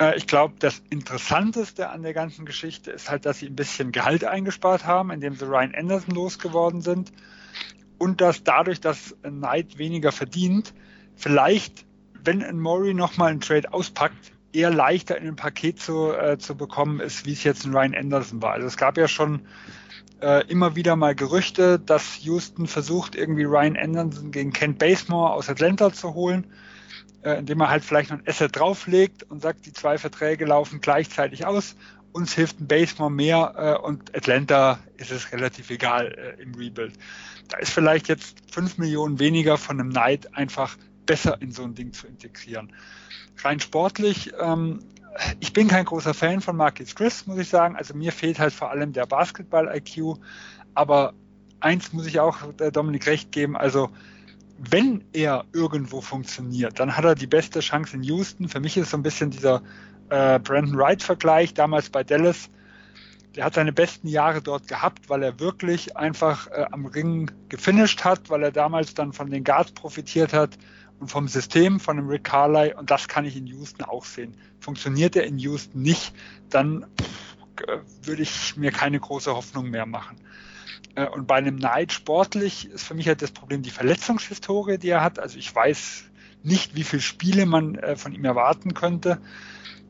[0.00, 3.90] Äh, ich glaube, das Interessanteste an der ganzen Geschichte ist halt, dass sie ein bisschen
[3.90, 7.10] Gehalt eingespart haben, indem sie Ryan Anderson losgeworden sind.
[7.98, 10.72] Und dass dadurch, dass Knight weniger verdient,
[11.16, 11.86] vielleicht,
[12.22, 16.56] wenn ein Murray nochmal einen Trade auspackt, eher leichter in ein Paket zu, äh, zu
[16.56, 18.52] bekommen ist, wie es jetzt ein Ryan Anderson war.
[18.52, 19.42] Also es gab ja schon
[20.20, 25.48] äh, immer wieder mal Gerüchte, dass Houston versucht, irgendwie Ryan Anderson gegen Kent Basemore aus
[25.48, 26.46] Atlanta zu holen,
[27.22, 30.80] äh, indem er halt vielleicht noch ein Asset drauflegt und sagt, die zwei Verträge laufen
[30.80, 31.76] gleichzeitig aus.
[32.12, 36.94] Uns hilft ein Basemore mehr äh, und Atlanta ist es relativ egal äh, im Rebuild.
[37.48, 41.74] Da ist vielleicht jetzt fünf Millionen weniger von einem Knight einfach besser in so ein
[41.74, 42.72] Ding zu integrieren.
[43.42, 44.80] Rein sportlich, ähm,
[45.40, 47.76] ich bin kein großer Fan von Marcus Chris, muss ich sagen.
[47.76, 50.18] Also mir fehlt halt vor allem der Basketball-IQ.
[50.74, 51.14] Aber
[51.60, 53.56] eins muss ich auch der Dominik recht geben.
[53.56, 53.90] Also
[54.58, 58.48] wenn er irgendwo funktioniert, dann hat er die beste Chance in Houston.
[58.48, 59.62] Für mich ist so ein bisschen dieser
[60.10, 62.50] äh, Brandon Wright-Vergleich damals bei Dallas.
[63.36, 68.04] Der hat seine besten Jahre dort gehabt, weil er wirklich einfach äh, am Ring gefinisht
[68.04, 70.58] hat, weil er damals dann von den Guards profitiert hat
[71.06, 74.36] vom System von dem Rick Carly und das kann ich in Houston auch sehen.
[74.60, 76.14] Funktioniert er in Houston nicht,
[76.50, 77.30] dann pff,
[78.02, 80.16] würde ich mir keine große Hoffnung mehr machen.
[80.94, 84.90] Äh, Und bei einem Knight sportlich ist für mich halt das Problem die Verletzungshistorie, die
[84.90, 85.18] er hat.
[85.18, 86.04] Also ich weiß
[86.42, 89.20] nicht, wie viele Spiele man äh, von ihm erwarten könnte.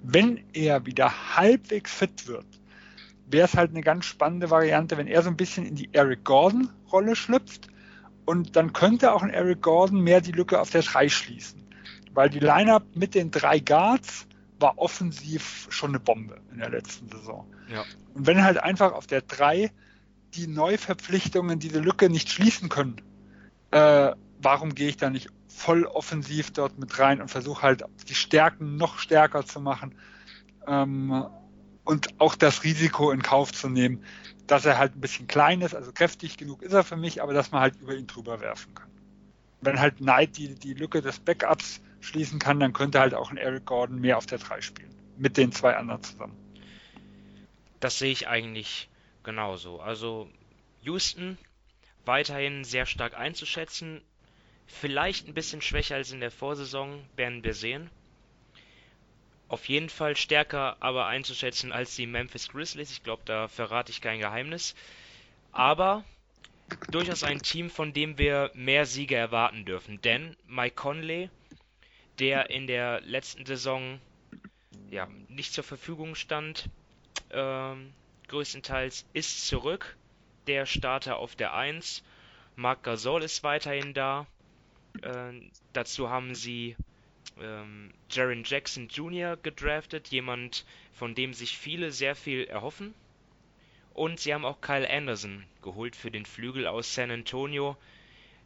[0.02, 2.46] Wenn er wieder halbwegs fit wird,
[3.26, 6.24] wäre es halt eine ganz spannende Variante, wenn er so ein bisschen in die Eric
[6.24, 7.68] Gordon-Rolle schlüpft.
[8.30, 11.64] Und dann könnte auch ein Eric Gordon mehr die Lücke auf der 3 schließen.
[12.14, 14.28] Weil die Lineup mit den drei Guards
[14.60, 17.52] war offensiv schon eine Bombe in der letzten Saison.
[17.68, 17.84] Ja.
[18.14, 19.72] Und wenn halt einfach auf der 3
[20.34, 23.00] die Neuverpflichtungen diese Lücke nicht schließen können,
[23.72, 28.14] äh, warum gehe ich da nicht voll offensiv dort mit rein und versuche halt die
[28.14, 29.96] Stärken noch stärker zu machen
[30.68, 31.26] ähm,
[31.82, 34.04] und auch das Risiko in Kauf zu nehmen,
[34.50, 37.32] dass er halt ein bisschen klein ist, also kräftig genug ist er für mich, aber
[37.32, 38.90] dass man halt über ihn drüber werfen kann.
[39.60, 43.36] Wenn halt Knight die, die Lücke des Backups schließen kann, dann könnte halt auch ein
[43.36, 44.92] Eric Gordon mehr auf der 3 spielen.
[45.16, 46.36] Mit den zwei anderen zusammen.
[47.78, 48.88] Das sehe ich eigentlich
[49.22, 49.80] genauso.
[49.80, 50.28] Also
[50.82, 51.38] Houston
[52.04, 54.00] weiterhin sehr stark einzuschätzen.
[54.66, 57.88] Vielleicht ein bisschen schwächer als in der Vorsaison, werden wir sehen.
[59.50, 62.92] Auf jeden Fall stärker aber einzuschätzen als die Memphis Grizzlies.
[62.92, 64.76] Ich glaube, da verrate ich kein Geheimnis.
[65.50, 66.04] Aber
[66.92, 70.00] durchaus ein Team, von dem wir mehr Siege erwarten dürfen.
[70.02, 71.30] Denn Mike Conley,
[72.20, 74.00] der in der letzten Saison
[74.88, 76.70] ja, nicht zur Verfügung stand,
[77.32, 77.92] ähm,
[78.28, 79.96] größtenteils ist zurück.
[80.46, 82.04] Der Starter auf der 1.
[82.54, 84.28] Marc Gasol ist weiterhin da.
[85.02, 85.32] Äh,
[85.72, 86.76] dazu haben sie
[87.40, 89.36] ähm, Jaren Jackson Jr.
[89.36, 92.94] gedraftet, jemand, von dem sich viele sehr viel erhoffen.
[93.94, 97.76] Und sie haben auch Kyle Anderson geholt für den Flügel aus San Antonio,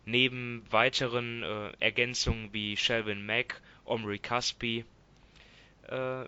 [0.07, 4.85] neben weiteren äh, Ergänzungen wie Shelvin Mack, Omri Caspi.
[5.89, 6.25] Äh,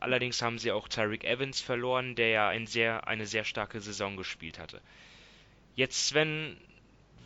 [0.00, 4.16] allerdings haben sie auch Tyreek Evans verloren, der ja ein sehr, eine sehr starke Saison
[4.16, 4.80] gespielt hatte.
[5.76, 6.56] Jetzt, Sven,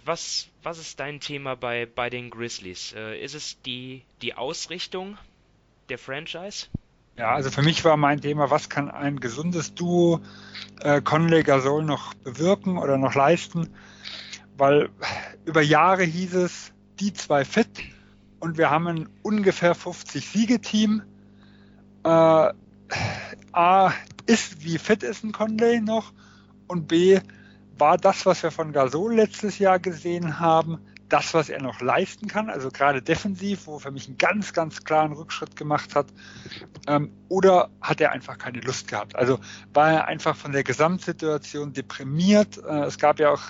[0.04, 2.94] was, was ist dein Thema bei, bei den Grizzlies?
[2.96, 5.16] Äh, ist es die, die Ausrichtung
[5.88, 6.66] der Franchise?
[7.16, 10.20] Ja, also für mich war mein Thema, was kann ein gesundes Duo
[10.80, 13.70] äh, Conley Gasol noch bewirken oder noch leisten?
[14.56, 14.90] Weil
[15.44, 17.68] über Jahre hieß es, die zwei fit
[18.40, 21.02] und wir haben ein ungefähr 50 Siegeteam.
[22.04, 22.52] Äh,
[23.52, 23.92] A,
[24.26, 26.12] ist, wie fit ist ein Conley noch?
[26.68, 27.20] Und B,
[27.78, 32.28] war das, was wir von Gasol letztes Jahr gesehen haben, das, was er noch leisten
[32.28, 36.06] kann, also gerade defensiv, wo er für mich einen ganz, ganz klaren Rückschritt gemacht hat,
[36.86, 39.16] ähm, oder hat er einfach keine Lust gehabt?
[39.16, 39.38] Also
[39.72, 42.58] war er einfach von der Gesamtsituation deprimiert.
[42.58, 43.42] Äh, es gab ja auch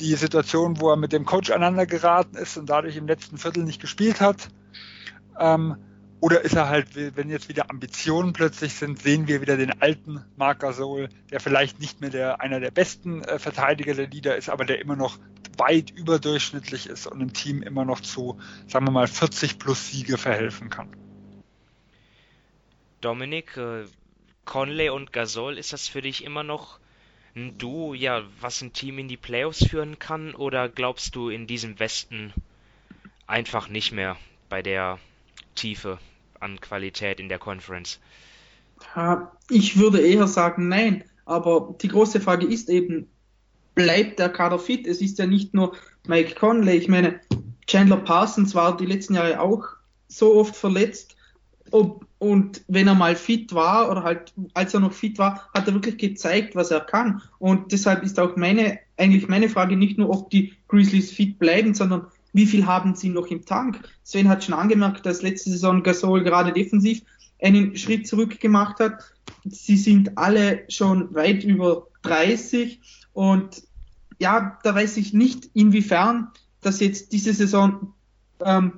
[0.00, 3.64] die Situation, wo er mit dem Coach aneinander geraten ist und dadurch im letzten Viertel
[3.64, 4.48] nicht gespielt hat.
[5.38, 5.76] Ähm,
[6.20, 10.24] oder ist er halt, wenn jetzt wieder Ambitionen plötzlich sind, sehen wir wieder den alten
[10.36, 14.48] Marc Gasol, der vielleicht nicht mehr der, einer der besten äh, Verteidiger der Liga ist,
[14.48, 15.18] aber der immer noch
[15.58, 20.16] weit überdurchschnittlich ist und ein Team immer noch zu, sagen wir mal, 40 plus Siege
[20.16, 20.88] verhelfen kann.
[23.00, 23.84] Dominik, äh,
[24.44, 26.78] Conley und Gasol, ist das für dich immer noch
[27.34, 30.34] ein Duo, ja, was ein Team in die Playoffs führen kann?
[30.34, 32.32] Oder glaubst du in diesem Westen
[33.26, 34.16] einfach nicht mehr
[34.48, 34.98] bei der
[35.56, 35.98] Tiefe
[36.38, 37.98] an Qualität in der Conference?
[39.50, 43.08] Ich würde eher sagen nein, aber die große Frage ist eben,
[43.74, 44.86] bleibt der Kader fit?
[44.86, 45.74] Es ist ja nicht nur
[46.06, 47.20] Mike Conley, ich meine,
[47.66, 49.64] Chandler Parsons war die letzten Jahre auch
[50.08, 51.16] so oft verletzt.
[51.72, 55.66] Ob, und wenn er mal fit war oder halt als er noch fit war, hat
[55.66, 57.20] er wirklich gezeigt, was er kann.
[57.40, 61.74] Und deshalb ist auch meine, eigentlich meine Frage nicht nur, ob die Grizzlies fit bleiben,
[61.74, 63.80] sondern wie viel haben sie noch im Tank?
[64.04, 67.02] Sven hat schon angemerkt, dass letzte Saison Gasol gerade defensiv
[67.42, 69.02] einen Schritt zurück gemacht hat.
[69.44, 72.80] Sie sind alle schon weit über 30
[73.12, 73.62] und
[74.18, 76.28] ja, da weiß ich nicht, inwiefern
[76.60, 77.92] das jetzt diese Saison,
[78.44, 78.72] ähm,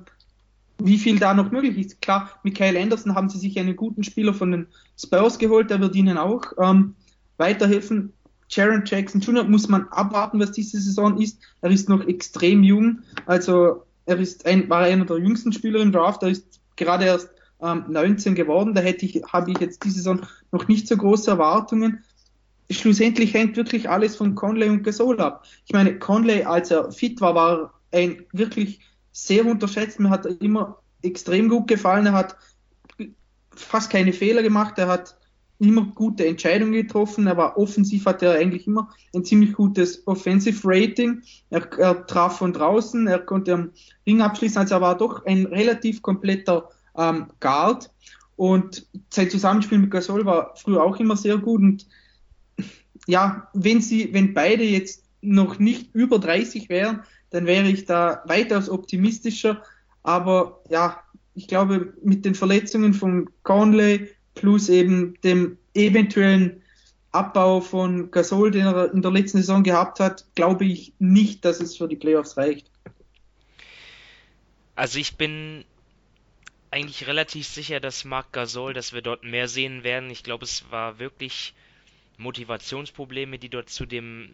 [0.77, 2.01] wie viel da noch möglich ist.
[2.01, 4.67] Klar, mit Kyle Anderson haben sie sich einen guten Spieler von den
[4.97, 6.95] Spurs geholt, der wird ihnen auch ähm,
[7.37, 8.13] weiterhelfen.
[8.49, 9.43] Jaron Jackson Jr.
[9.43, 11.39] muss man abwarten, was diese Saison ist.
[11.61, 15.91] Er ist noch extrem jung, also er ist ein, war einer der jüngsten Spieler im
[15.91, 17.29] Draft, er ist gerade erst
[17.61, 18.73] ähm, 19 geworden.
[18.73, 22.03] Da hätte ich, habe ich jetzt diese Saison noch nicht so große Erwartungen.
[22.71, 25.45] Schlussendlich hängt wirklich alles von Conley und Gasol ab.
[25.65, 28.79] Ich meine, Conley, als er fit war, war ein wirklich
[29.11, 29.99] sehr unterschätzt.
[29.99, 32.05] Mir hat er immer extrem gut gefallen.
[32.05, 32.35] Er hat
[33.55, 34.77] fast keine Fehler gemacht.
[34.77, 35.17] Er hat
[35.59, 37.27] immer gute Entscheidungen getroffen.
[37.27, 41.21] Er war offensiv, hatte er eigentlich immer ein ziemlich gutes Offensive Rating.
[41.49, 43.71] Er, er traf von draußen, er konnte am
[44.07, 47.91] Ring abschließen, also er war doch ein relativ kompletter ähm, Guard.
[48.37, 51.59] Und sein Zusammenspiel mit Gasol war früher auch immer sehr gut.
[51.59, 51.87] Und
[53.05, 58.23] ja, wenn sie, wenn beide jetzt noch nicht über 30 wären, dann wäre ich da
[58.25, 59.61] weitaus optimistischer.
[60.03, 61.03] Aber ja,
[61.35, 66.63] ich glaube, mit den Verletzungen von Conley plus eben dem eventuellen
[67.11, 71.59] Abbau von Gasol, den er in der letzten Saison gehabt hat, glaube ich nicht, dass
[71.59, 72.71] es für die Playoffs reicht.
[74.75, 75.65] Also ich bin
[76.71, 80.09] eigentlich relativ sicher, dass Marc Gasol, dass wir dort mehr sehen werden.
[80.09, 81.53] Ich glaube, es war wirklich
[82.17, 84.29] Motivationsprobleme, die dort zu dem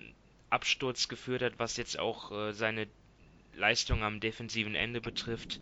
[0.50, 2.88] Absturz geführt hat, was jetzt auch äh, seine
[3.56, 5.62] Leistung am defensiven Ende betrifft.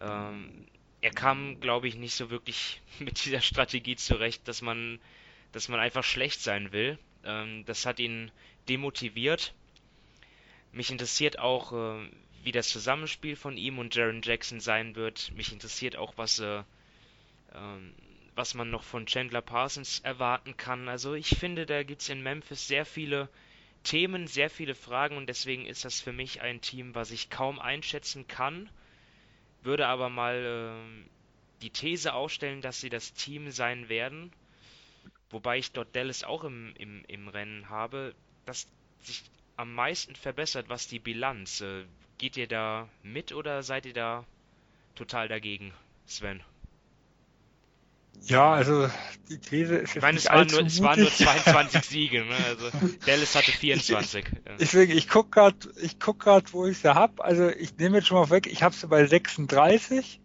[0.00, 0.66] Ähm,
[1.02, 5.00] er kam, glaube ich, nicht so wirklich mit dieser Strategie zurecht, dass man,
[5.50, 6.98] dass man einfach schlecht sein will.
[7.24, 8.30] Ähm, das hat ihn
[8.68, 9.52] demotiviert.
[10.70, 12.08] Mich interessiert auch, äh,
[12.44, 15.32] wie das Zusammenspiel von ihm und Jaron Jackson sein wird.
[15.34, 16.62] Mich interessiert auch, was, äh,
[17.54, 17.92] ähm,
[18.34, 20.88] was man noch von Chandler Parsons erwarten kann.
[20.88, 23.28] Also ich finde, da gibt es in Memphis sehr viele
[23.82, 27.58] Themen, sehr viele Fragen und deswegen ist das für mich ein Team, was ich kaum
[27.58, 28.70] einschätzen kann
[29.62, 31.08] würde aber mal äh,
[31.62, 34.32] die These aufstellen, dass sie das Team sein werden,
[35.30, 38.66] wobei ich dort Dallas auch im, im, im Rennen habe, das
[39.00, 39.22] sich
[39.56, 41.60] am meisten verbessert, was die Bilanz.
[41.60, 41.84] Äh,
[42.18, 44.24] geht ihr da mit oder seid ihr da
[44.94, 45.72] total dagegen,
[46.06, 46.42] Sven?
[48.24, 48.88] Ja, also
[49.28, 52.36] die These ist jetzt ich meine, es, waren nur, es waren nur 22 Siege, ne?
[52.46, 52.70] also
[53.06, 54.24] Dallas hatte 24.
[54.60, 57.24] Deswegen, ich gucke gerade, ich guck grad, wo ich sie habe.
[57.24, 60.20] Also ich nehme jetzt schon mal weg, ich habe sie bei 36.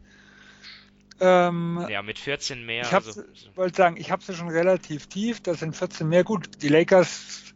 [1.20, 2.84] Ähm, ja, mit 14 mehr.
[2.84, 3.24] Ich also,
[3.56, 6.24] wollte sagen, ich habe sie schon relativ tief, das sind 14 mehr.
[6.24, 7.56] Gut, die Lakers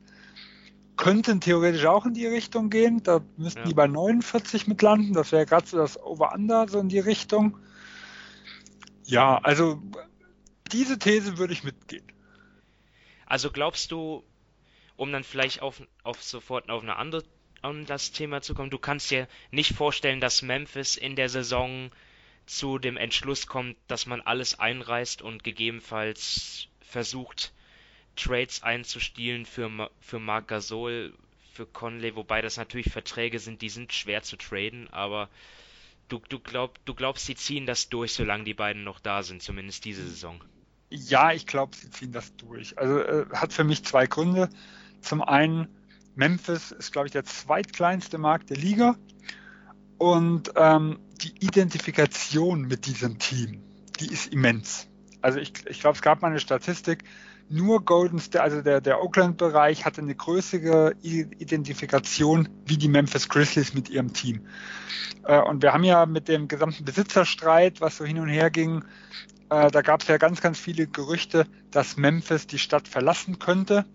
[0.97, 3.65] könnten theoretisch auch in die Richtung gehen, da müssten ja.
[3.65, 7.57] die bei 49 mit landen, das wäre gerade so das Over-Under, so in die Richtung.
[9.05, 9.81] Ja, also
[10.71, 12.05] diese These würde ich mitgehen.
[13.25, 14.23] Also glaubst du,
[14.95, 17.23] um dann vielleicht auf, auf sofort auf eine andere
[17.63, 21.91] um das Thema zu kommen, du kannst dir nicht vorstellen, dass Memphis in der Saison
[22.45, 27.53] zu dem Entschluss kommt, dass man alles einreißt und gegebenenfalls versucht,
[28.15, 31.13] Trades einzustielen für, für Marc Gasol,
[31.53, 35.29] für Conley, wobei das natürlich Verträge sind, die sind schwer zu traden, aber
[36.09, 39.41] du, du, glaub, du glaubst, sie ziehen das durch, solange die beiden noch da sind,
[39.41, 40.43] zumindest diese Saison.
[40.91, 42.77] Ja, ich glaube, sie ziehen das durch.
[42.77, 44.49] Also äh, hat für mich zwei Gründe.
[44.99, 45.67] Zum einen,
[46.15, 48.95] Memphis ist, glaube ich, der zweitkleinste Markt der Liga.
[49.97, 53.63] Und ähm, die Identifikation mit diesem Team,
[53.99, 54.87] die ist immens.
[55.21, 57.03] Also ich, ich glaube, es gab mal eine Statistik,
[57.51, 63.73] nur Golden State, also der, der Oakland-Bereich hatte eine größere Identifikation wie die Memphis Grizzlies
[63.73, 64.41] mit ihrem Team.
[65.25, 68.83] Äh, und wir haben ja mit dem gesamten Besitzerstreit, was so hin und her ging,
[69.51, 73.85] äh, da gab es ja ganz, ganz viele Gerüchte, dass Memphis die Stadt verlassen könnte.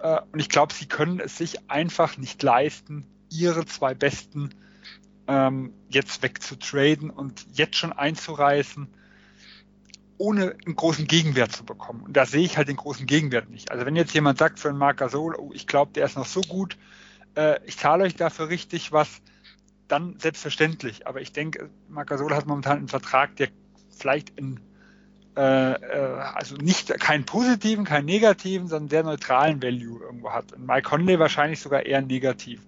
[0.00, 4.54] Äh, und ich glaube, sie können es sich einfach nicht leisten, ihre zwei besten
[5.28, 8.88] ähm, jetzt wegzutraden und jetzt schon einzureißen,
[10.16, 12.00] ohne einen großen Gegenwert zu bekommen.
[12.00, 13.70] Und da sehe ich halt den großen Gegenwert nicht.
[13.70, 16.24] Also wenn jetzt jemand sagt für einen Marc Gasol, oh, ich glaube, der ist noch
[16.24, 16.78] so gut,
[17.34, 19.20] äh, ich zahle euch dafür richtig was,
[19.88, 21.06] dann selbstverständlich.
[21.06, 23.48] Aber ich denke, Marc Gasol hat momentan einen Vertrag, der
[23.90, 24.58] vielleicht in
[25.38, 30.52] also nicht keinen positiven, keinen negativen, sondern sehr neutralen Value irgendwo hat.
[30.52, 32.64] Und Mike Conley wahrscheinlich sogar eher einen negativen.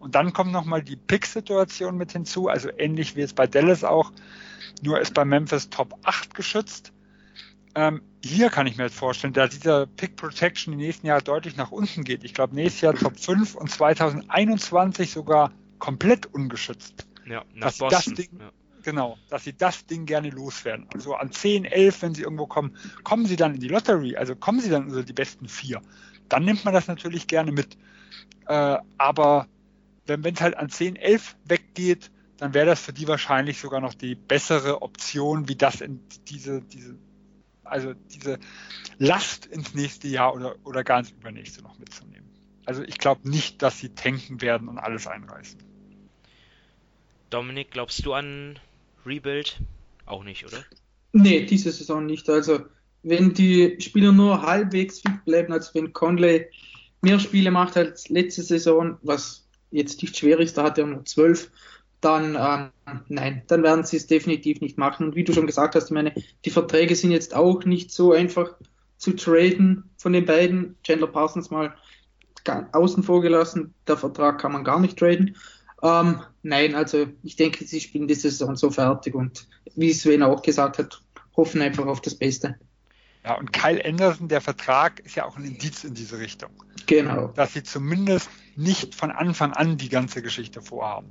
[0.00, 4.12] Und dann kommt nochmal die Pick-Situation mit hinzu, also ähnlich wie es bei Dallas auch,
[4.82, 6.92] nur ist bei Memphis Top 8 geschützt.
[7.74, 11.56] Ähm, hier kann ich mir jetzt vorstellen, da dieser Pick Protection im nächsten Jahr deutlich
[11.56, 12.24] nach unten geht.
[12.24, 17.06] Ich glaube, nächstes Jahr Top 5 und 2021 sogar komplett ungeschützt.
[17.26, 18.14] Ja, nach dass Boston.
[18.16, 18.50] Das Ding, ja.
[18.82, 20.86] Genau, dass sie das Ding gerne loswerden.
[20.94, 24.34] Also an 10, 11, wenn sie irgendwo kommen, kommen sie dann in die Lottery, also
[24.34, 25.82] kommen sie dann unter die besten vier.
[26.28, 27.76] Dann nimmt man das natürlich gerne mit.
[28.46, 29.48] Äh, aber
[30.06, 33.94] wenn es halt an 10, 11 weggeht, dann wäre das für die wahrscheinlich sogar noch
[33.94, 36.96] die bessere Option, wie das in diese, diese,
[37.64, 38.38] also diese
[38.98, 42.30] Last ins nächste Jahr oder, oder gar ins übernächste noch mitzunehmen.
[42.64, 45.62] Also ich glaube nicht, dass sie tanken werden und alles einreißen.
[47.28, 48.58] Dominik, glaubst du an
[49.06, 49.60] Rebuild?
[50.06, 50.58] Auch nicht, oder?
[51.12, 52.28] Nee, diese Saison nicht.
[52.28, 52.60] Also,
[53.02, 56.46] wenn die Spieler nur halbwegs fit bleiben, also wenn Conley
[57.02, 61.04] mehr Spiele macht als letzte Saison, was jetzt nicht schwer ist, da hat er nur
[61.04, 61.50] zwölf,
[62.00, 65.06] dann ähm, nein, dann werden sie es definitiv nicht machen.
[65.06, 68.12] Und wie du schon gesagt hast, ich meine, die Verträge sind jetzt auch nicht so
[68.12, 68.54] einfach
[68.96, 70.76] zu traden von den beiden.
[70.82, 71.74] Chandler Parsons mal
[72.72, 75.36] außen vor gelassen, der Vertrag kann man gar nicht traden.
[75.82, 80.42] Ähm, nein, also ich denke, sie spielen diese Saison so fertig und wie Sven auch
[80.42, 81.02] gesagt hat,
[81.36, 82.56] hoffen einfach auf das Beste.
[83.24, 86.50] Ja, und Kyle Anderson, der Vertrag ist ja auch ein Indiz in diese Richtung.
[86.86, 87.28] Genau.
[87.28, 91.08] Dass sie zumindest nicht von Anfang an die ganze Geschichte vorhaben.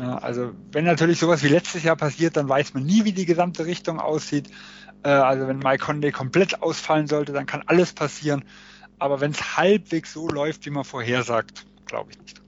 [0.00, 3.24] Ja, also wenn natürlich sowas wie letztes Jahr passiert, dann weiß man nie, wie die
[3.24, 4.50] gesamte Richtung aussieht.
[5.02, 8.44] Äh, also wenn Mike Conley komplett ausfallen sollte, dann kann alles passieren.
[8.98, 12.45] Aber wenn es halbwegs so läuft, wie man vorhersagt, glaube ich nicht.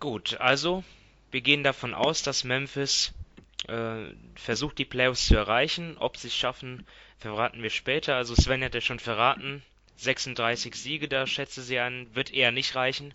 [0.00, 0.84] Gut, also
[1.30, 3.12] wir gehen davon aus, dass Memphis
[3.66, 5.96] äh, versucht, die Playoffs zu erreichen.
[5.98, 6.86] Ob sie es schaffen,
[7.18, 8.16] verraten wir später.
[8.16, 9.62] Also Sven hat ja schon verraten,
[9.96, 13.12] 36 Siege, da schätze sie an, wird eher nicht reichen.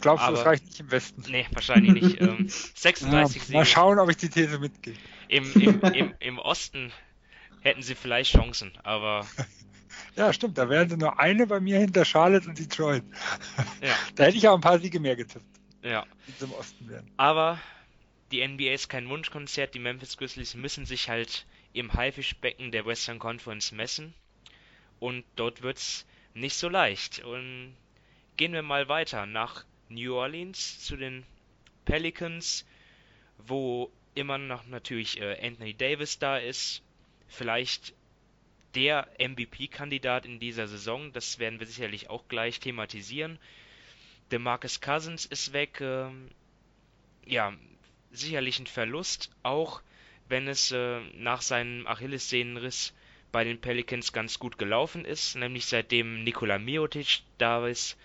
[0.00, 1.22] Glaubst du, es reicht nicht im Westen?
[1.28, 2.20] Nee, wahrscheinlich nicht.
[2.20, 3.58] Ähm, 36 ja, Siege.
[3.58, 4.94] Mal schauen, ob ich die These mitgehe.
[5.28, 6.92] Im, im, im, Im Osten
[7.60, 9.26] hätten sie vielleicht Chancen, aber
[10.16, 10.58] ja, stimmt.
[10.58, 13.04] Da wären sie nur eine bei mir hinter Charlotte und Detroit.
[13.80, 13.94] Ja.
[14.16, 15.44] Da hätte ich auch ein paar Siege mehr getippt.
[15.84, 16.06] Ja.
[16.26, 17.10] Die zum Osten werden.
[17.18, 17.60] Aber
[18.32, 19.74] die NBA ist kein Wunschkonzert.
[19.74, 24.14] Die Memphis Grizzlies müssen sich halt im Haifischbecken der Western Conference messen.
[24.98, 27.20] Und dort wird's nicht so leicht.
[27.20, 27.76] Und
[28.36, 31.24] gehen wir mal weiter nach New Orleans zu den
[31.84, 32.66] Pelicans,
[33.38, 36.82] wo immer noch natürlich äh, Anthony Davis da ist.
[37.28, 37.94] Vielleicht
[38.74, 41.12] der MVP-Kandidat in dieser Saison.
[41.12, 43.38] Das werden wir sicherlich auch gleich thematisieren.
[44.32, 45.80] DeMarcus Cousins ist weg.
[45.80, 46.30] Ähm,
[47.26, 47.52] ja,
[48.12, 49.82] sicherlich ein Verlust, auch
[50.28, 52.94] wenn es äh, nach seinem Achillessehnenriss
[53.32, 57.98] bei den Pelicans ganz gut gelaufen ist, nämlich seitdem Nikola Miotic da ist,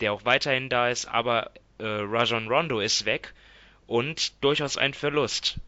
[0.00, 3.32] der auch weiterhin da ist, aber äh, Rajon Rondo ist weg
[3.86, 5.58] und durchaus ein Verlust.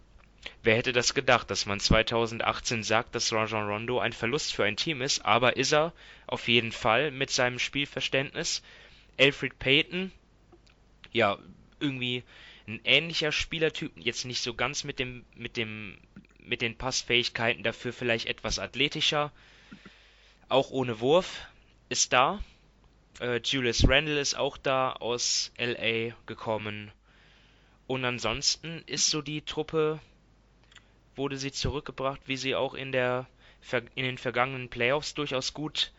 [0.62, 4.76] Wer hätte das gedacht, dass man 2018 sagt, dass Rajon Rondo ein Verlust für ein
[4.76, 5.92] Team ist, aber ist er
[6.26, 8.62] auf jeden Fall mit seinem Spielverständnis.
[9.18, 10.12] Alfred Payton,
[11.12, 11.38] ja,
[11.80, 12.22] irgendwie
[12.66, 15.98] ein ähnlicher Spielertyp, jetzt nicht so ganz mit dem, mit dem,
[16.38, 19.32] mit den Passfähigkeiten, dafür vielleicht etwas athletischer,
[20.48, 21.46] auch ohne Wurf,
[21.88, 22.42] ist da.
[23.20, 26.92] Äh, Julius Randle ist auch da aus LA gekommen.
[27.86, 29.98] Und ansonsten ist so die Truppe,
[31.16, 33.26] wurde sie zurückgebracht, wie sie auch in der
[33.96, 35.92] in den vergangenen Playoffs durchaus gut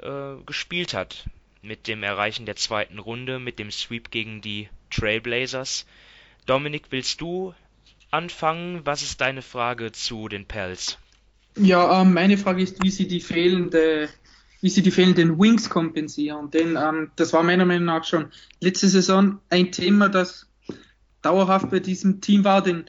[0.00, 1.24] äh, gespielt hat
[1.62, 5.86] mit dem Erreichen der zweiten Runde, mit dem Sweep gegen die Trailblazers.
[6.46, 7.54] Dominik, willst du
[8.10, 8.80] anfangen?
[8.84, 10.98] Was ist deine Frage zu den Pels?
[11.56, 14.08] Ja, ähm, meine Frage ist, wie sie die fehlende,
[14.60, 16.50] wie sie die fehlenden Wings kompensieren.
[16.50, 18.30] Denn ähm, das war meiner Meinung nach schon
[18.60, 20.46] letzte Saison ein Thema, das
[21.22, 22.62] dauerhaft bei diesem Team war.
[22.62, 22.84] Denn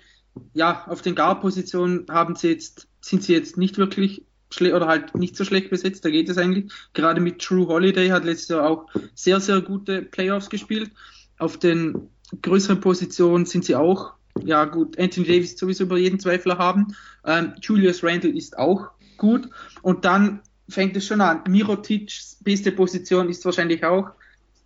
[0.53, 4.23] ja, auf den Guard-Positionen haben sie jetzt, sind sie jetzt nicht wirklich
[4.59, 6.71] oder halt nicht so schlecht besetzt, da geht es eigentlich.
[6.93, 10.91] Gerade mit True Holiday hat letztes Jahr auch sehr, sehr gute Playoffs gespielt.
[11.37, 12.09] Auf den
[12.41, 16.95] größeren Positionen sind sie auch, ja gut, Anthony Davis sowieso über jeden Zweifler haben.
[17.25, 19.49] Ähm, Julius Randle ist auch gut.
[19.81, 21.41] Und dann fängt es schon an.
[21.47, 24.11] Mirotic, beste Position ist wahrscheinlich auch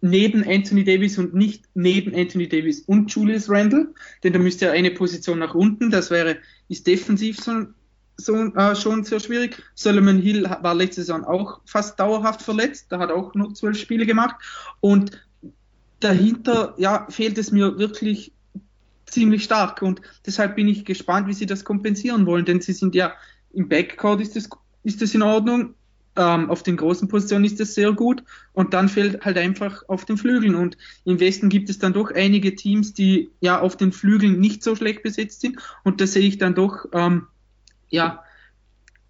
[0.01, 4.73] neben Anthony Davis und nicht neben Anthony Davis und Julius Randle, denn da müsste er
[4.73, 6.37] eine Position nach unten, das wäre,
[6.69, 7.65] ist defensiv so,
[8.17, 9.61] so äh, schon sehr schwierig.
[9.75, 14.05] Solomon Hill war letzte Saison auch fast dauerhaft verletzt, da hat auch nur zwölf Spiele
[14.05, 14.35] gemacht.
[14.79, 15.11] Und
[15.99, 18.31] dahinter, ja, fehlt es mir wirklich
[19.05, 19.81] ziemlich stark.
[19.81, 23.13] Und deshalb bin ich gespannt, wie sie das kompensieren wollen, denn sie sind ja
[23.53, 24.49] im Backcourt ist das,
[24.83, 25.75] ist das in Ordnung,
[26.17, 28.23] ähm, auf den großen Positionen ist das sehr gut.
[28.53, 30.55] Und dann fehlt halt einfach auf den Flügeln.
[30.55, 34.63] Und im Westen gibt es dann doch einige Teams, die ja auf den Flügeln nicht
[34.63, 35.57] so schlecht besetzt sind.
[35.83, 37.27] Und da sehe ich dann doch ähm,
[37.89, 38.23] ja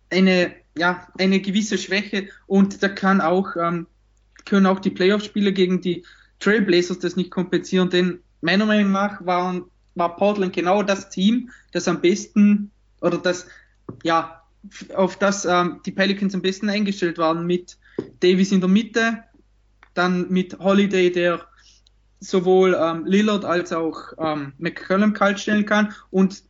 [0.09, 3.87] eine ja eine gewisse Schwäche und da kann auch ähm,
[4.45, 6.05] können auch die Playoff-Spiele gegen die
[6.39, 9.65] Trailblazers das nicht kompensieren, denn meiner Meinung nach waren,
[9.95, 12.71] war Portland genau das Team, das am besten
[13.01, 13.47] oder das
[14.03, 14.43] ja
[14.93, 17.77] auf das ähm, die Pelicans am besten eingestellt waren mit
[18.19, 19.23] Davis in der Mitte,
[19.93, 21.47] dann mit Holiday, der
[22.19, 26.43] sowohl ähm, Lillard als auch ähm, McCollum kalt stellen kann und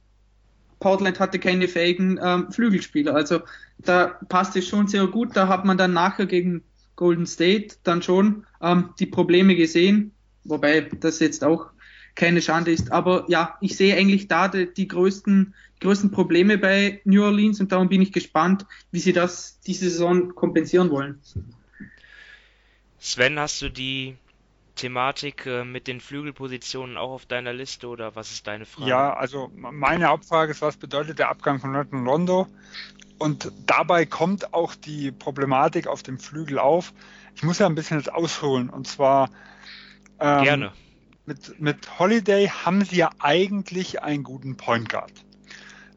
[0.80, 3.16] Portland hatte keine fähigen ähm, Flügelspieler.
[3.16, 3.42] Also
[3.78, 5.36] da passt es schon sehr gut.
[5.36, 6.64] Da hat man dann nachher gegen
[6.96, 10.12] Golden State dann schon ähm, die Probleme gesehen,
[10.44, 11.68] wobei das jetzt auch
[12.16, 12.92] keine Schande ist.
[12.92, 17.72] Aber ja, ich sehe eigentlich da die, die größten, größten Probleme bei New Orleans und
[17.72, 21.20] darum bin ich gespannt, wie sie das diese Saison kompensieren wollen.
[23.00, 24.16] Sven, hast du die
[24.76, 28.90] Thematik äh, mit den Flügelpositionen auch auf deiner Liste oder was ist deine Frage?
[28.90, 32.48] Ja, also meine Hauptfrage ist, was bedeutet der Abgang von Norton Rondo?
[33.18, 36.94] Und dabei kommt auch die Problematik auf dem Flügel auf.
[37.34, 38.70] Ich muss ja ein bisschen jetzt ausholen.
[38.70, 39.30] Und zwar
[40.20, 40.72] ähm, gerne
[41.26, 45.12] mit, mit Holiday haben sie ja eigentlich einen guten Point Guard.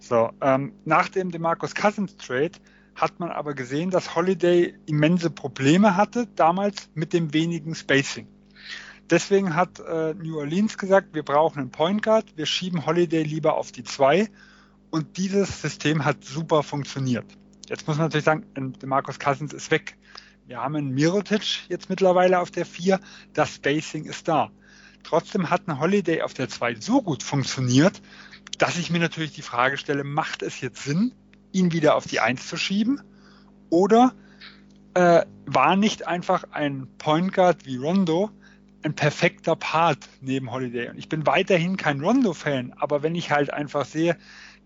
[0.00, 2.52] So, ähm, nach dem DeMarcus Cousins Trade
[2.94, 8.26] hat man aber gesehen, dass Holiday immense Probleme hatte damals mit dem wenigen Spacing.
[9.10, 13.56] Deswegen hat äh, New Orleans gesagt, wir brauchen einen Point Guard, wir schieben Holiday lieber
[13.56, 14.28] auf die 2
[14.90, 17.24] und dieses System hat super funktioniert.
[17.68, 19.96] Jetzt muss man natürlich sagen, DeMarcus Cousins ist weg.
[20.46, 23.00] Wir haben einen Mirotic jetzt mittlerweile auf der 4,
[23.32, 24.50] das Spacing ist da.
[25.04, 28.02] Trotzdem hat ein Holiday auf der 2 so gut funktioniert,
[28.58, 31.12] dass ich mir natürlich die Frage stelle, macht es jetzt Sinn,
[31.52, 33.00] ihn wieder auf die 1 zu schieben?
[33.70, 34.14] Oder
[34.94, 38.30] äh, war nicht einfach ein Point Guard wie Rondo
[38.82, 40.90] ein perfekter Part neben Holiday?
[40.90, 44.16] Und ich bin weiterhin kein Rondo-Fan, aber wenn ich halt einfach sehe,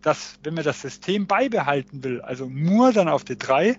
[0.02, 3.78] dass wenn man das System beibehalten will, also Moore dann auf die 3,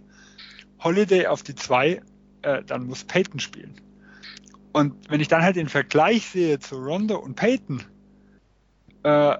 [0.79, 2.01] Holiday auf die 2,
[2.41, 3.75] äh, dann muss Peyton spielen.
[4.71, 7.83] Und wenn ich dann halt den Vergleich sehe zu Rondo und Peyton,
[9.03, 9.37] äh,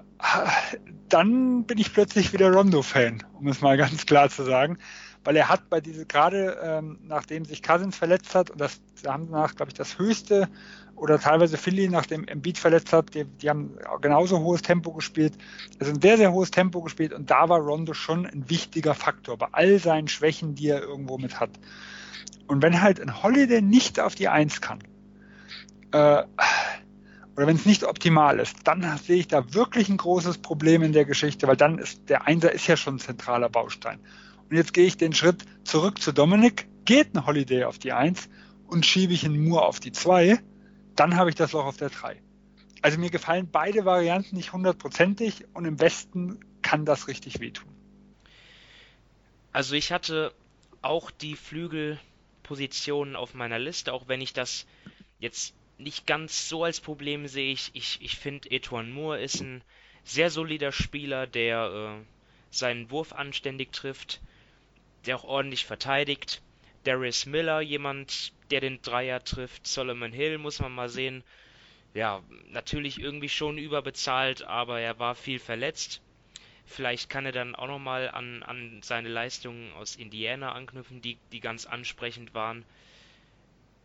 [1.08, 4.78] dann bin ich plötzlich wieder Rondo-Fan, um es mal ganz klar zu sagen.
[5.24, 9.26] Weil er hat bei diese, gerade ähm, nachdem sich Cousins verletzt hat, und das haben
[9.30, 10.48] danach, glaube ich, das höchste,
[10.96, 15.34] oder teilweise Philly, nachdem Embiid verletzt hat, die, die haben genauso hohes Tempo gespielt,
[15.80, 19.36] also ein sehr, sehr hohes Tempo gespielt, und da war Rondo schon ein wichtiger Faktor,
[19.38, 21.50] bei all seinen Schwächen, die er irgendwo mit hat.
[22.46, 24.80] Und wenn halt ein Holiday nicht auf die Eins kann,
[25.92, 26.22] äh,
[27.36, 30.92] oder wenn es nicht optimal ist, dann sehe ich da wirklich ein großes Problem in
[30.92, 33.98] der Geschichte, weil dann ist der Einser ist ja schon ein zentraler Baustein.
[34.50, 38.28] Und jetzt gehe ich den Schritt zurück zu Dominik, geht ein Holiday auf die 1
[38.66, 40.38] und schiebe ich ihn nur auf die 2,
[40.96, 42.20] dann habe ich das Loch auf der 3.
[42.82, 47.68] Also mir gefallen beide Varianten nicht hundertprozentig und im Westen kann das richtig wehtun.
[49.52, 50.34] Also ich hatte
[50.82, 54.66] auch die Flügelpositionen auf meiner Liste, auch wenn ich das
[55.18, 57.70] jetzt nicht ganz so als Problem sehe ich.
[57.72, 59.62] Ich, ich finde, Etoine Moore ist ein
[60.04, 62.04] sehr solider Spieler, der äh,
[62.50, 64.20] seinen Wurf anständig trifft,
[65.06, 66.42] der auch ordentlich verteidigt.
[66.84, 69.66] Darius Miller, jemand, der den Dreier trifft.
[69.66, 71.22] Solomon Hill, muss man mal sehen.
[71.94, 76.02] Ja, natürlich irgendwie schon überbezahlt, aber er war viel verletzt.
[76.66, 81.40] Vielleicht kann er dann auch nochmal an, an seine Leistungen aus Indiana anknüpfen, die, die
[81.40, 82.64] ganz ansprechend waren.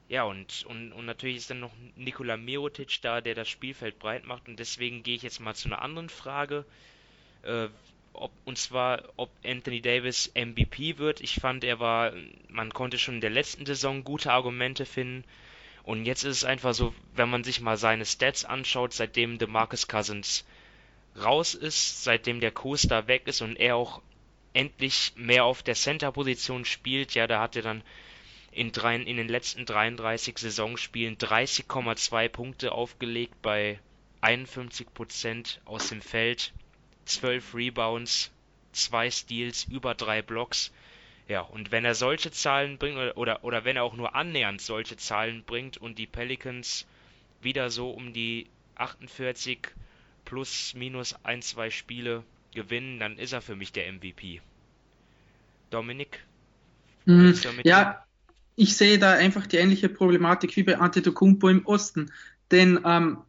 [0.07, 4.25] Ja, und, und, und natürlich ist dann noch Nikola Mirotic da, der das Spielfeld breit
[4.25, 4.47] macht.
[4.47, 6.65] Und deswegen gehe ich jetzt mal zu einer anderen Frage.
[7.43, 7.67] Äh,
[8.13, 11.21] ob, und zwar, ob Anthony Davis MVP wird.
[11.21, 12.13] Ich fand, er war,
[12.47, 15.23] man konnte schon in der letzten Saison gute Argumente finden.
[15.83, 19.87] Und jetzt ist es einfach so, wenn man sich mal seine Stats anschaut, seitdem DeMarcus
[19.87, 20.45] Cousins
[21.17, 24.01] raus ist, seitdem der Coaster weg ist und er auch
[24.53, 27.83] endlich mehr auf der Center-Position spielt, ja, da hat er dann
[28.51, 33.79] in, drei, in den letzten 33 Saisonspielen 30,2 Punkte aufgelegt bei
[34.21, 36.51] 51% aus dem Feld,
[37.09, 38.31] 12 Rebounds,
[38.73, 40.71] 2 Steals, über 3 Blocks.
[41.27, 44.61] Ja, und wenn er solche Zahlen bringt oder, oder, oder wenn er auch nur annähernd
[44.61, 46.87] solche Zahlen bringt und die Pelicans
[47.41, 49.59] wieder so um die 48
[50.25, 54.41] plus minus ein, zwei Spiele gewinnen, dann ist er für mich der MVP.
[55.69, 56.25] Dominik?
[57.05, 57.39] Mhm.
[57.63, 58.03] Ja,
[58.55, 62.11] ich sehe da einfach die ähnliche Problematik wie bei Antetokounmpo im Osten.
[62.51, 63.19] Denn ähm,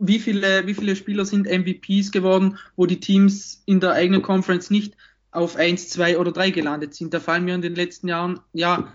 [0.00, 4.70] wie, viele, wie viele Spieler sind MVPs geworden, wo die Teams in der eigenen Conference
[4.70, 4.96] nicht
[5.30, 7.14] auf 1, 2 oder 3 gelandet sind?
[7.14, 8.92] Da fallen mir in den letzten Jahren ja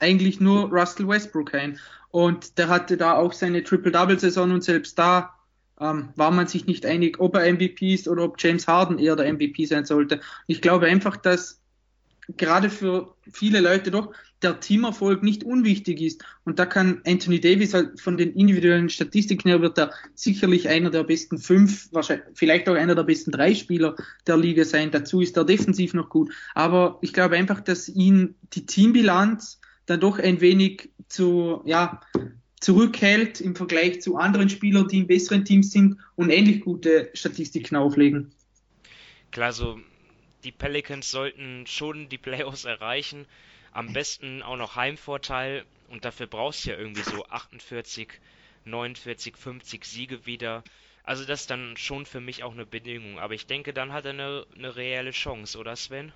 [0.00, 1.78] eigentlich nur Russell Westbrook ein.
[2.10, 5.34] Und der hatte da auch seine Triple-Double-Saison und selbst da
[5.80, 9.16] ähm, war man sich nicht einig, ob er MVP ist oder ob James Harden eher
[9.16, 10.20] der MVP sein sollte.
[10.48, 11.60] Ich glaube einfach, dass
[12.36, 14.12] gerade für viele Leute doch
[14.42, 16.24] der Teamerfolg nicht unwichtig ist.
[16.44, 20.90] Und da kann Anthony Davis halt von den individuellen Statistiken her wird er sicherlich einer
[20.90, 24.90] der besten fünf, wahrscheinlich, vielleicht auch einer der besten drei Spieler der Liga sein.
[24.90, 26.32] Dazu ist er defensiv noch gut.
[26.54, 32.00] Aber ich glaube einfach, dass ihn die Teambilanz dann doch ein wenig zu, ja,
[32.60, 37.76] zurückhält im Vergleich zu anderen Spielern, die in besseren Teams sind und ähnlich gute Statistiken
[37.76, 38.32] auflegen.
[39.30, 39.78] Klar, so
[40.44, 43.26] die Pelicans sollten schon die Playoffs erreichen.
[43.72, 48.08] Am besten auch noch Heimvorteil und dafür brauchst du ja irgendwie so 48,
[48.64, 50.62] 49, 50 Siege wieder.
[51.04, 53.18] Also das ist dann schon für mich auch eine Bedingung.
[53.18, 56.12] Aber ich denke, dann hat er eine, eine reelle Chance, oder Sven?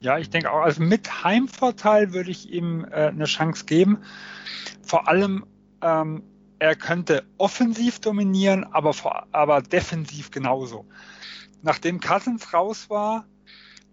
[0.00, 4.02] Ja, ich denke auch, also mit Heimvorteil würde ich ihm äh, eine Chance geben.
[4.82, 5.46] Vor allem,
[5.82, 6.22] ähm,
[6.58, 10.86] er könnte offensiv dominieren, aber, vor, aber defensiv genauso.
[11.62, 13.26] Nachdem Cousins raus war,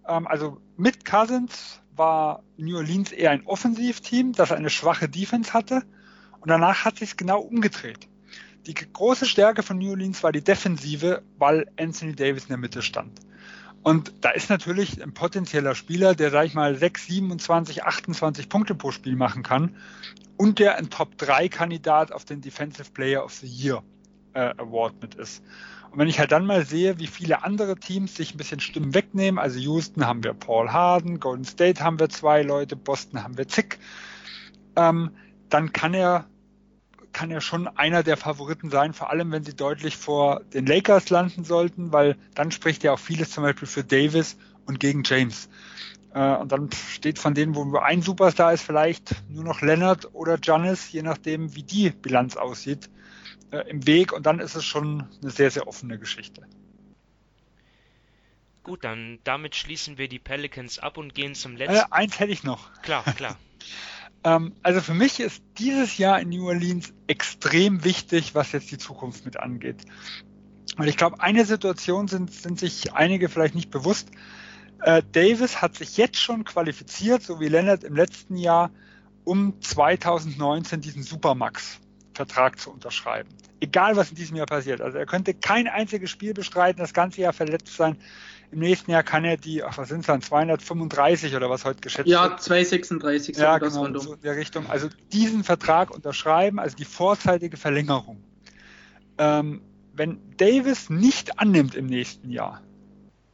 [0.08, 5.84] ähm, also mit Cousins war New Orleans eher ein Offensivteam, das eine schwache Defense hatte.
[6.40, 8.08] Und danach hat sich genau umgedreht.
[8.66, 12.82] Die große Stärke von New Orleans war die Defensive, weil Anthony Davis in der Mitte
[12.82, 13.20] stand.
[13.84, 18.76] Und da ist natürlich ein potenzieller Spieler, der, sag ich mal, 6, 27, 28 Punkte
[18.76, 19.76] pro Spiel machen kann
[20.38, 23.84] und der ein Top-3-Kandidat auf den Defensive Player of the Year
[24.34, 25.44] äh, Award mit ist.
[25.94, 28.96] Und wenn ich halt dann mal sehe, wie viele andere Teams sich ein bisschen Stimmen
[28.96, 33.38] wegnehmen, also Houston haben wir Paul Harden, Golden State haben wir zwei Leute, Boston haben
[33.38, 33.78] wir zig,
[34.76, 35.12] ähm,
[35.50, 36.26] dann kann er
[37.12, 41.12] kann er schon einer der Favoriten sein, vor allem wenn sie deutlich vor den Lakers
[41.12, 44.36] landen sollten, weil dann spricht ja auch vieles zum Beispiel für Davis
[44.66, 45.48] und gegen James.
[46.16, 50.40] Äh, und dann steht von denen, wo ein Superstar ist, vielleicht nur noch Leonard oder
[50.40, 52.90] Giannis, je nachdem, wie die Bilanz aussieht,
[53.54, 54.12] äh, im Weg.
[54.12, 56.48] Und dann ist es schon eine sehr, sehr offene Geschichte.
[58.64, 61.76] Gut, dann damit schließen wir die Pelicans ab und gehen zum letzten.
[61.76, 62.82] Äh, eins hätte ich noch.
[62.82, 63.38] Klar, klar.
[64.26, 68.78] Ähm, also für mich ist dieses Jahr in New Orleans extrem wichtig, was jetzt die
[68.78, 69.84] Zukunft mit angeht.
[70.78, 74.12] Weil ich glaube, eine Situation sind, sind sich einige vielleicht nicht bewusst.
[74.80, 78.72] Äh, Davis hat sich jetzt schon qualifiziert, so wie Leonard im letzten Jahr,
[79.26, 83.30] um 2019 diesen Supermax-Vertrag zu unterschreiben.
[83.64, 84.82] Egal, was in diesem Jahr passiert.
[84.82, 87.96] Also er könnte kein einziges Spiel bestreiten, das ganze Jahr verletzt sein.
[88.52, 91.80] Im nächsten Jahr kann er die, ach, was sind es dann, 235 oder was heute
[91.80, 92.32] geschätzt ja, wird?
[92.34, 93.38] Ja, 236.
[93.38, 94.70] Ja, genau, so in der Richtung.
[94.70, 98.22] Also diesen Vertrag unterschreiben, also die vorzeitige Verlängerung.
[99.18, 99.62] Ähm,
[99.94, 102.62] wenn Davis nicht annimmt im nächsten Jahr,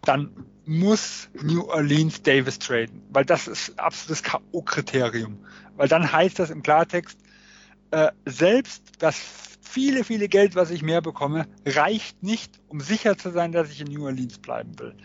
[0.03, 0.29] dann
[0.65, 5.37] muss New Orleans Davis traden, weil das ist absolutes K.O.-Kriterium.
[5.75, 7.17] Weil dann heißt das im Klartext,
[7.91, 9.19] äh, selbst das
[9.61, 13.81] viele, viele Geld, was ich mehr bekomme, reicht nicht, um sicher zu sein, dass ich
[13.81, 14.95] in New Orleans bleiben will.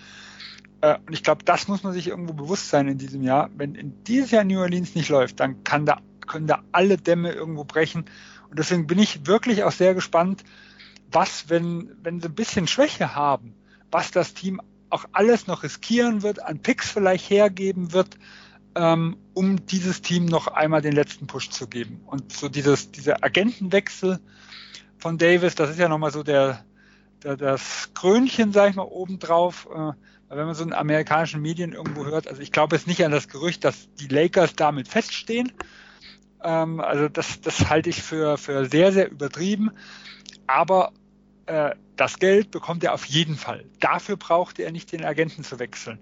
[0.81, 3.51] Äh, und ich glaube, das muss man sich irgendwo bewusst sein in diesem Jahr.
[3.57, 7.33] Wenn in dieses Jahr New Orleans nicht läuft, dann kann da, können da alle Dämme
[7.33, 8.07] irgendwo brechen.
[8.51, 10.45] Und deswegen bin ich wirklich auch sehr gespannt,
[11.11, 13.55] was, wenn, wenn sie ein bisschen Schwäche haben,
[13.91, 14.61] was das Team
[14.91, 18.17] auch alles noch riskieren wird, an Picks vielleicht hergeben wird,
[18.77, 22.01] ähm, um dieses Team noch einmal den letzten Push zu geben.
[22.07, 24.21] Und so dieses, dieser Agentenwechsel
[24.99, 26.65] von Davis, das ist ja nochmal so der,
[27.23, 29.69] der, das Krönchen, sag ich mal, obendrauf.
[29.73, 29.93] Äh,
[30.29, 33.29] wenn man so in amerikanischen Medien irgendwo hört, also ich glaube jetzt nicht an das
[33.29, 35.53] Gerücht, dass die Lakers damit feststehen.
[36.43, 39.71] Ähm, also das, das halte ich für, für sehr, sehr übertrieben.
[40.47, 40.93] Aber
[41.47, 43.65] äh, das Geld bekommt er auf jeden Fall.
[43.79, 46.01] Dafür braucht er nicht den Agenten zu wechseln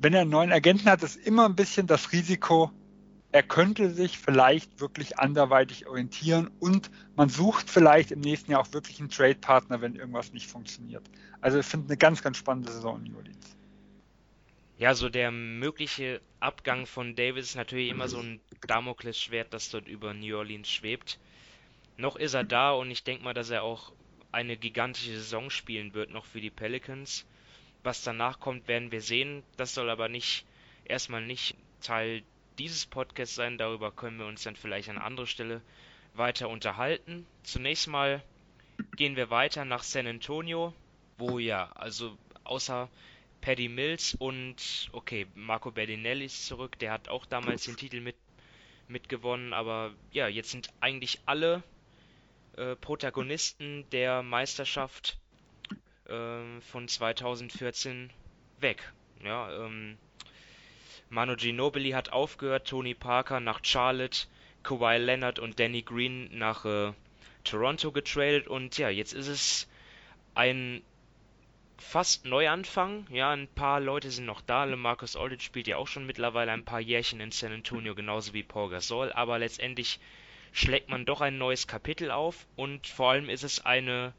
[0.00, 2.72] wenn er einen neuen Agenten hat, ist immer ein bisschen das Risiko,
[3.32, 8.72] er könnte sich vielleicht wirklich anderweitig orientieren und man sucht vielleicht im nächsten Jahr auch
[8.72, 11.08] wirklich einen Trade-Partner, wenn irgendwas nicht funktioniert.
[11.40, 13.56] Also ich finde eine ganz, ganz spannende Saison in New Orleans.
[14.78, 19.86] Ja, so der mögliche Abgang von Davis ist natürlich immer so ein Damoklesschwert, das dort
[19.86, 21.20] über New Orleans schwebt.
[21.98, 23.92] Noch ist er da und ich denke mal, dass er auch
[24.32, 27.26] eine gigantische Saison spielen wird noch für die Pelicans.
[27.82, 29.42] Was danach kommt, werden wir sehen.
[29.56, 30.44] Das soll aber nicht
[30.84, 32.22] erstmal nicht Teil
[32.58, 33.58] dieses Podcasts sein.
[33.58, 35.62] Darüber können wir uns dann vielleicht an anderer Stelle
[36.14, 37.26] weiter unterhalten.
[37.42, 38.22] Zunächst mal
[38.96, 40.74] gehen wir weiter nach San Antonio,
[41.18, 42.88] wo ja, also außer
[43.40, 48.16] Paddy Mills und okay, Marco Berdinelli ist zurück, der hat auch damals den Titel mit
[48.88, 51.62] mitgewonnen, aber ja, jetzt sind eigentlich alle
[52.56, 55.19] äh, Protagonisten der Meisterschaft
[56.10, 58.10] äh, von 2014
[58.60, 58.92] weg.
[59.24, 59.96] Ja, ähm,
[61.08, 64.26] Manu Ginobili hat aufgehört, Tony Parker nach Charlotte,
[64.62, 66.92] Kawhi Leonard und Danny Green nach äh,
[67.44, 69.68] Toronto getradet und ja, jetzt ist es
[70.34, 70.82] ein
[71.78, 73.06] fast Neuanfang.
[73.10, 74.66] Ja, ein paar Leute sind noch da.
[74.66, 78.42] Marcus Aldridge spielt ja auch schon mittlerweile ein paar Jährchen in San Antonio, genauso wie
[78.42, 79.12] Paul Gasol.
[79.12, 79.98] Aber letztendlich
[80.52, 84.12] schlägt man doch ein neues Kapitel auf und vor allem ist es eine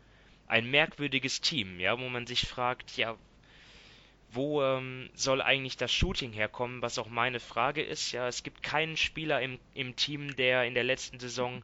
[0.52, 3.16] ein merkwürdiges Team, ja, wo man sich fragt, ja,
[4.32, 8.12] wo ähm, soll eigentlich das Shooting herkommen, was auch meine Frage ist.
[8.12, 11.64] Ja, es gibt keinen Spieler im, im Team, der in der letzten Saison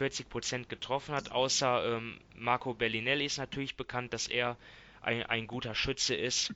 [0.00, 4.56] 40% getroffen hat, außer ähm, Marco Bellinelli ist natürlich bekannt, dass er
[5.00, 6.52] ein, ein guter Schütze ist.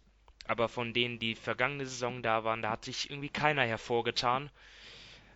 [0.48, 4.50] Aber von denen, die vergangene Saison da waren, da hat sich irgendwie keiner hervorgetan.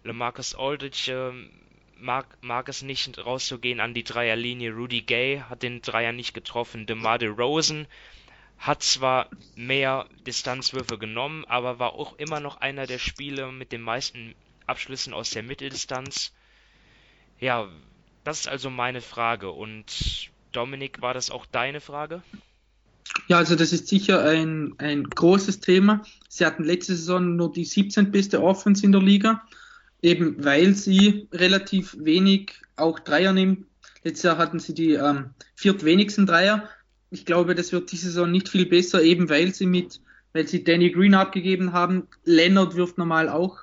[0.02, 1.71] LeMarcus Aldridge äh,
[2.02, 4.72] mag, mag es nicht rauszugehen an die Dreierlinie.
[4.72, 6.86] Rudy Gay hat den Dreier nicht getroffen.
[6.86, 7.86] DeMar DeRozan
[8.58, 13.82] hat zwar mehr Distanzwürfe genommen, aber war auch immer noch einer der Spieler mit den
[13.82, 14.34] meisten
[14.66, 16.32] Abschlüssen aus der Mitteldistanz.
[17.40, 17.68] Ja,
[18.24, 19.50] das ist also meine Frage.
[19.50, 22.22] Und Dominik, war das auch deine Frage?
[23.28, 26.02] Ja, also das ist sicher ein, ein großes Thema.
[26.28, 28.10] Sie hatten letzte Saison nur die 17.
[28.10, 29.42] beste Offense in der Liga,
[30.02, 33.66] eben weil sie relativ wenig auch Dreier nehmen.
[34.02, 36.68] Letztes Jahr hatten sie die ähm, viertwenigsten Dreier.
[37.10, 40.00] Ich glaube, das wird diese Saison nicht viel besser, eben weil sie mit,
[40.32, 42.08] weil sie Danny Green abgegeben haben.
[42.24, 43.60] Leonard wirft normal auch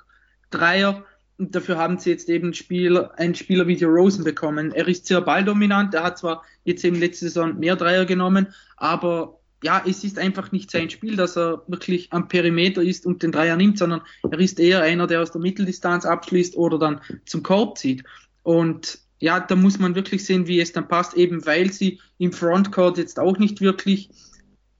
[0.50, 1.04] Dreier.
[1.36, 4.72] Und dafür haben sie jetzt eben Spieler, einen Spieler wie Rosen bekommen.
[4.72, 5.94] Er ist sehr balldominant.
[5.94, 10.52] Er hat zwar jetzt eben letzte Saison mehr Dreier genommen, aber ja, es ist einfach
[10.52, 14.38] nicht sein Spiel, dass er wirklich am Perimeter ist und den Dreier nimmt, sondern er
[14.38, 18.04] ist eher einer, der aus der Mitteldistanz abschließt oder dann zum Korb zieht.
[18.42, 22.32] Und ja, da muss man wirklich sehen, wie es dann passt, eben weil sie im
[22.32, 24.10] Frontcourt jetzt auch nicht wirklich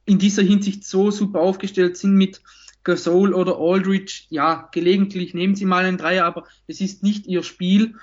[0.07, 2.41] in dieser Hinsicht so super aufgestellt sind mit
[2.83, 4.24] Gasol oder Aldridge.
[4.31, 7.97] Ja, gelegentlich nehmen sie mal einen Dreier, aber es ist nicht ihr Spiel.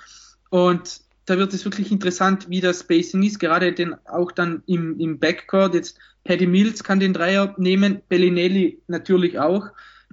[0.50, 4.98] Und da wird es wirklich interessant, wie das Spacing ist, gerade denn auch dann im,
[5.00, 5.74] im Backcourt.
[5.74, 5.98] Jetzt
[6.28, 9.68] Paddy Mills kann den Dreier nehmen, Bellinelli natürlich auch.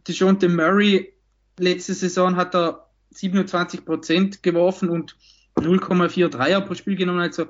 [0.07, 1.11] DeJounte Murray,
[1.59, 5.17] letzte Saison hat er 27 Prozent geworfen und
[5.57, 7.47] 0,4 Dreier pro Spiel genommen, also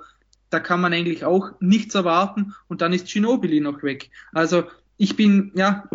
[0.50, 4.10] da kann man eigentlich auch nichts erwarten und dann ist Ginobili noch weg.
[4.34, 4.64] Also
[4.98, 5.88] ich bin, ja,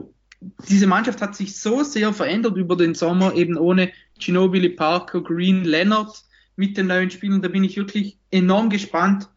[0.69, 3.91] diese Mannschaft hat sich so sehr verändert über den Sommer, eben ohne
[4.21, 6.23] Ginobili, Parker, Green, Leonard
[6.55, 7.43] mit den neuen Spielern.
[7.43, 9.29] Da bin ich wirklich enorm gespannt.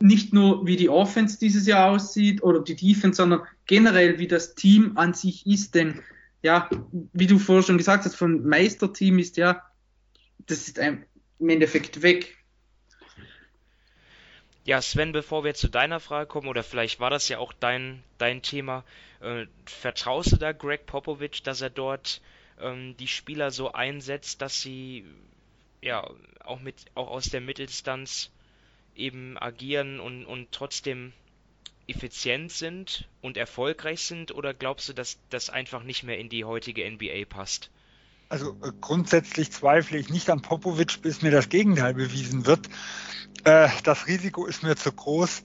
[0.00, 4.54] Nicht nur, wie die Offense dieses Jahr aussieht oder die Defense, sondern generell, wie das
[4.54, 5.74] Team an sich ist.
[5.74, 6.02] Denn,
[6.42, 6.70] ja,
[7.12, 9.62] wie du vorher schon gesagt hast, von Meisterteam ist ja,
[10.46, 12.36] das ist im Endeffekt weg.
[14.64, 18.02] Ja, Sven, bevor wir zu deiner Frage kommen, oder vielleicht war das ja auch dein,
[18.18, 18.84] dein Thema,
[19.20, 22.20] äh, vertraust du da Greg Popovich, dass er dort
[22.60, 25.04] ähm, die Spieler so einsetzt, dass sie
[25.82, 26.08] ja,
[26.44, 28.30] auch mit, auch aus der Mitteldistanz
[28.94, 31.12] eben agieren und, und trotzdem
[31.86, 36.44] effizient sind und erfolgreich sind oder glaubst du, dass das einfach nicht mehr in die
[36.44, 37.70] heutige NBA passt?
[38.28, 42.68] Also äh, grundsätzlich zweifle ich nicht an Popovic, bis mir das Gegenteil bewiesen wird.
[43.44, 45.42] Äh, das Risiko ist mir zu groß.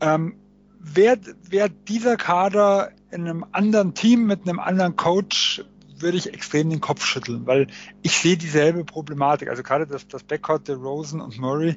[0.00, 0.36] Ähm,
[0.82, 5.62] Wäre wär dieser Kader in einem anderen Team mit einem anderen Coach
[5.98, 7.66] würde ich extrem den Kopf schütteln, weil
[8.00, 9.50] ich sehe dieselbe Problematik.
[9.50, 11.76] Also gerade das, das Backcourt der Rosen und Murray.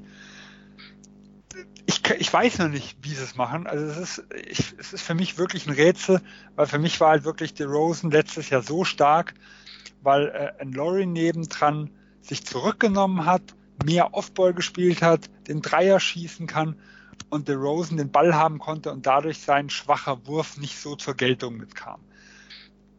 [1.85, 3.67] Ich, ich weiß noch nicht, wie sie es machen.
[3.67, 6.21] Also es ist, ich, es ist für mich wirklich ein Rätsel,
[6.55, 9.33] weil für mich war halt wirklich der Rosen letztes Jahr so stark,
[10.01, 11.89] weil äh, ein Laurie nebendran
[12.21, 13.41] sich zurückgenommen hat,
[13.85, 16.77] mehr Offball gespielt hat, den Dreier schießen kann
[17.29, 21.15] und der Rosen den Ball haben konnte und dadurch sein schwacher Wurf nicht so zur
[21.15, 21.99] Geltung mitkam.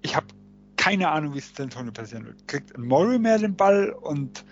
[0.02, 0.26] Ich habe
[0.76, 2.46] keine Ahnung, wie es San Antonio passieren wird.
[2.46, 4.44] Kriegt Murray mehr den Ball und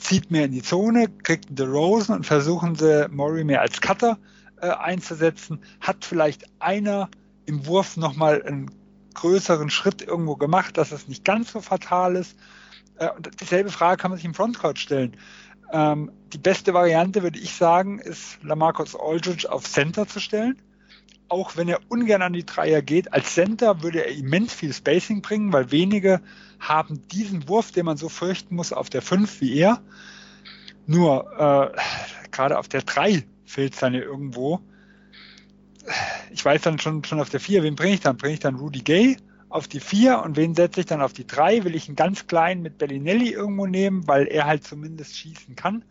[0.00, 4.18] zieht mehr in die Zone, kriegt einen Rosen und versuchen sie Murray mehr als Cutter
[4.60, 5.60] äh, einzusetzen.
[5.80, 7.08] Hat vielleicht einer
[7.46, 8.70] im Wurf nochmal einen
[9.14, 12.36] größeren Schritt irgendwo gemacht, dass es nicht ganz so fatal ist.
[12.96, 15.16] Äh, und dieselbe Frage kann man sich im Frontcourt stellen.
[15.72, 20.60] Ähm, die beste Variante, würde ich sagen, ist Lamarcus Aldridge auf Center zu stellen
[21.30, 23.12] auch wenn er ungern an die Dreier geht.
[23.12, 26.20] Als Center würde er immens viel Spacing bringen, weil wenige
[26.58, 29.80] haben diesen Wurf, den man so fürchten muss, auf der 5 wie er.
[30.86, 34.60] Nur äh, gerade auf der 3 fehlt es dann ja irgendwo.
[36.30, 38.16] Ich weiß dann schon, schon auf der 4, wen bringe ich dann?
[38.16, 39.16] Bringe ich dann Rudy Gay
[39.48, 41.64] auf die 4 und wen setze ich dann auf die 3?
[41.64, 45.84] Will ich einen ganz kleinen mit Bellinelli irgendwo nehmen, weil er halt zumindest schießen kann?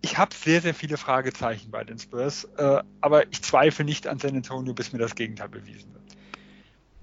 [0.00, 4.18] Ich habe sehr, sehr viele Fragezeichen bei den Spurs, äh, aber ich zweifle nicht an
[4.18, 6.04] San Antonio, bis mir das Gegenteil bewiesen wird.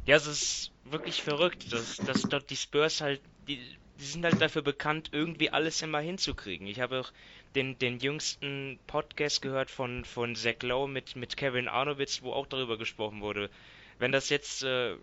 [0.06, 3.60] Ja, es ist wirklich verrückt, dass, dass dort die Spurs halt, die,
[4.00, 6.68] die sind halt dafür bekannt, irgendwie alles immer hinzukriegen.
[6.68, 7.12] Ich habe auch
[7.56, 12.48] den, den jüngsten Podcast gehört von, von Zach Lowe mit, mit Kevin Arnowitz, wo auch
[12.48, 13.50] darüber gesprochen wurde.
[13.98, 14.96] Wenn das jetzt äh,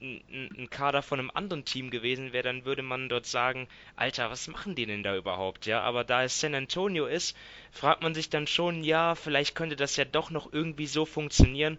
[0.00, 4.48] ein, Kader von einem anderen Team gewesen wäre, dann würde man dort sagen, Alter, was
[4.48, 5.66] machen die denn da überhaupt?
[5.66, 7.36] Ja, aber da es San Antonio ist,
[7.72, 11.78] fragt man sich dann schon, ja, vielleicht könnte das ja doch noch irgendwie so funktionieren.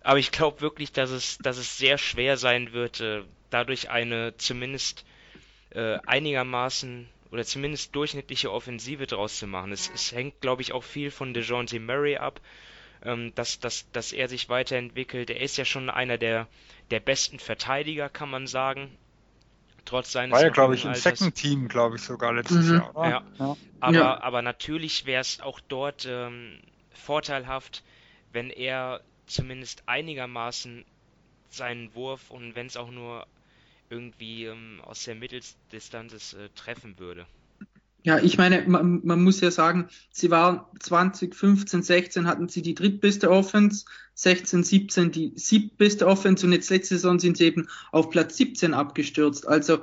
[0.00, 4.36] Aber ich glaube wirklich, dass es, dass es sehr schwer sein wird, äh, dadurch eine
[4.36, 5.04] zumindest
[5.70, 9.72] äh, einigermaßen oder zumindest durchschnittliche Offensive draus zu machen.
[9.72, 12.40] Es, es hängt, glaube ich, auch viel von DeJounte Murray ab
[13.04, 15.30] ähm, dass, dass, dass er sich weiterentwickelt.
[15.30, 16.48] Er ist ja schon einer der,
[16.90, 18.96] der besten Verteidiger, kann man sagen.
[19.84, 22.76] Trotz seines War ja, glaube ich, im Second Team, glaube ich, sogar letztes mhm.
[22.76, 22.92] Jahr.
[22.94, 23.22] Ja.
[23.38, 23.56] ja.
[23.80, 24.22] Aber, ja.
[24.22, 26.58] aber natürlich wäre es auch dort ähm,
[26.94, 27.82] vorteilhaft,
[28.32, 30.84] wenn er zumindest einigermaßen
[31.50, 33.26] seinen Wurf und wenn es auch nur
[33.90, 37.26] irgendwie ähm, aus der Mitteldistanz äh, treffen würde.
[38.04, 42.74] Ja, ich meine, man, man, muss ja sagen, sie waren 2015, 16 hatten sie die
[42.74, 48.10] drittbeste Offense, 16, 17 die siebtbeste Offense und jetzt letzte Saison sind sie eben auf
[48.10, 49.48] Platz 17 abgestürzt.
[49.48, 49.78] Also,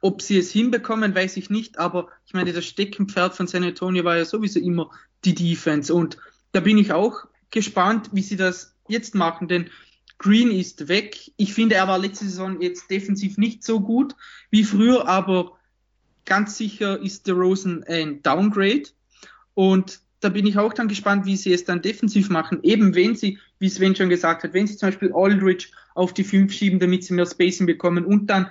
[0.00, 4.02] ob sie es hinbekommen, weiß ich nicht, aber ich meine, das Steckenpferd von San Antonio
[4.02, 4.90] war ja sowieso immer
[5.24, 6.18] die Defense und
[6.50, 9.70] da bin ich auch gespannt, wie sie das jetzt machen, denn
[10.18, 11.30] Green ist weg.
[11.36, 14.16] Ich finde, er war letzte Saison jetzt defensiv nicht so gut
[14.50, 15.52] wie früher, aber
[16.26, 18.84] ganz sicher ist der Rosen ein Downgrade.
[19.54, 22.60] Und da bin ich auch dann gespannt, wie sie es dann defensiv machen.
[22.62, 26.24] Eben wenn sie, wie Sven schon gesagt hat, wenn sie zum Beispiel Aldridge auf die
[26.24, 28.50] 5 schieben, damit sie mehr Spacing bekommen und dann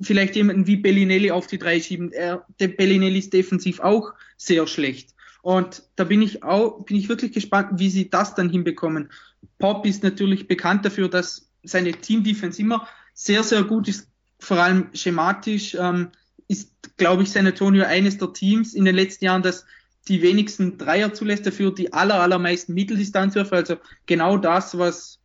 [0.00, 2.12] vielleicht jemanden wie Bellinelli auf die 3 schieben.
[2.12, 5.14] Er, der Bellinelli ist defensiv auch sehr schlecht.
[5.42, 9.10] Und da bin ich auch, bin ich wirklich gespannt, wie sie das dann hinbekommen.
[9.58, 14.08] Pop ist natürlich bekannt dafür, dass seine Team-Defense immer sehr, sehr gut ist,
[14.38, 15.74] vor allem schematisch.
[15.78, 16.10] Ähm,
[16.50, 19.64] ist, glaube ich, San Antonio eines der Teams in den letzten Jahren, das
[20.08, 23.54] die wenigsten Dreier zulässt, dafür die aller, allermeisten Mitteldistanzwürfe.
[23.54, 23.76] Also
[24.06, 25.20] genau das, was,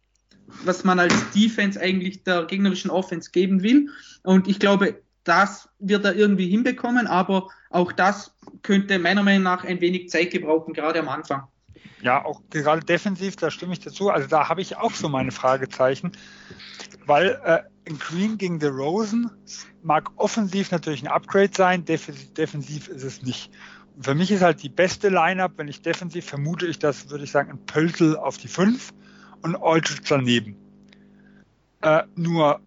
[0.64, 3.90] was man als Defense eigentlich der gegnerischen Offense geben will.
[4.22, 9.64] Und ich glaube, das wird er irgendwie hinbekommen, aber auch das könnte meiner Meinung nach
[9.64, 11.48] ein wenig Zeit gebrauchen, gerade am Anfang.
[12.06, 14.12] Ja, auch gerade defensiv, da stimme ich dazu.
[14.12, 16.12] Also da habe ich auch so meine Fragezeichen,
[17.08, 17.64] weil äh,
[17.98, 19.32] Green gegen The Rosen
[19.82, 23.50] mag offensiv natürlich ein Upgrade sein, defensiv, defensiv ist es nicht.
[23.96, 27.24] Und für mich ist halt die beste Lineup, wenn ich defensiv vermute ich das, würde
[27.24, 28.94] ich sagen, ein Pöltl auf die 5
[29.42, 30.56] und Aldridge daneben.
[31.82, 32.60] Äh, nur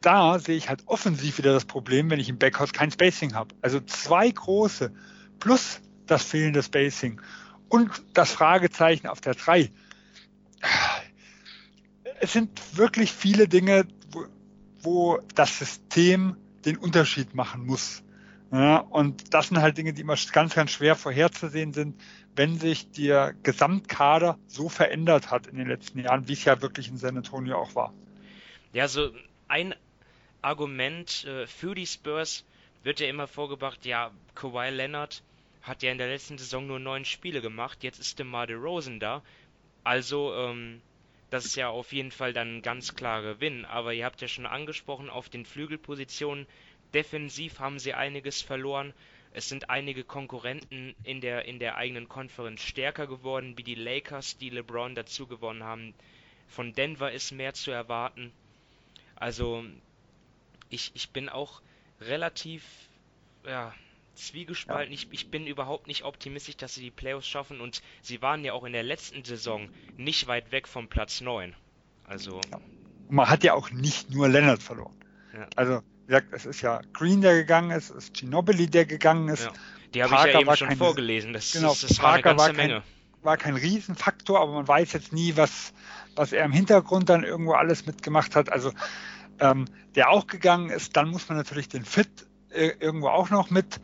[0.00, 3.54] da sehe ich halt offensiv wieder das Problem, wenn ich im Backhouse kein Spacing habe.
[3.62, 4.92] Also zwei große
[5.38, 7.20] plus das fehlende Spacing
[7.70, 9.70] und das Fragezeichen auf der 3.
[12.20, 14.26] Es sind wirklich viele Dinge, wo,
[14.80, 18.02] wo das System den Unterschied machen muss.
[18.52, 21.98] Ja, und das sind halt Dinge, die immer ganz, ganz schwer vorherzusehen sind,
[22.34, 26.88] wenn sich der Gesamtkader so verändert hat in den letzten Jahren, wie es ja wirklich
[26.88, 27.94] in San Antonio auch war.
[28.72, 29.10] Ja, so
[29.46, 29.74] ein
[30.42, 32.44] Argument äh, für die Spurs
[32.82, 35.22] wird ja immer vorgebracht, ja, Kawhi Leonard
[35.62, 39.22] hat ja in der letzten Saison nur neun Spiele gemacht, jetzt ist DeMar DeRozan da,
[39.84, 40.80] also ähm,
[41.30, 43.64] das ist ja auf jeden Fall dann ein ganz klarer Gewinn.
[43.64, 46.46] Aber ihr habt ja schon angesprochen, auf den Flügelpositionen
[46.92, 48.92] defensiv haben sie einiges verloren.
[49.32, 54.38] Es sind einige Konkurrenten in der, in der eigenen Konferenz stärker geworden, wie die Lakers,
[54.38, 55.94] die LeBron dazu gewonnen haben.
[56.48, 58.32] Von Denver ist mehr zu erwarten.
[59.14, 59.64] Also
[60.68, 61.62] ich, ich bin auch
[62.00, 62.64] relativ
[63.46, 63.72] ja,
[64.14, 64.92] zwiegespalten.
[64.92, 64.98] Ja.
[64.98, 68.52] Ich, ich bin überhaupt nicht optimistisch, dass sie die Playoffs schaffen und sie waren ja
[68.52, 71.54] auch in der letzten Saison nicht weit weg vom Platz 9.
[72.04, 72.40] Also.
[72.50, 72.60] Ja.
[73.08, 74.94] Man hat ja auch nicht nur Leonard verloren.
[75.34, 75.46] Ja.
[75.56, 79.28] Also, wie gesagt, es ist ja Green, der gegangen ist, es ist Ginobili, der gegangen
[79.28, 79.44] ist.
[79.44, 79.52] Ja.
[79.94, 81.32] Die habe ich ja eben schon keine, vorgelesen.
[81.32, 82.82] Das, genau, das, das Parker war, eine ganze war kein,
[83.22, 85.72] war kein Riesenfaktor, aber man weiß jetzt nie, was,
[86.14, 88.50] was er im Hintergrund dann irgendwo alles mitgemacht hat.
[88.52, 88.72] Also,
[89.40, 93.80] ähm, der auch gegangen ist, dann muss man natürlich den Fit irgendwo auch noch mit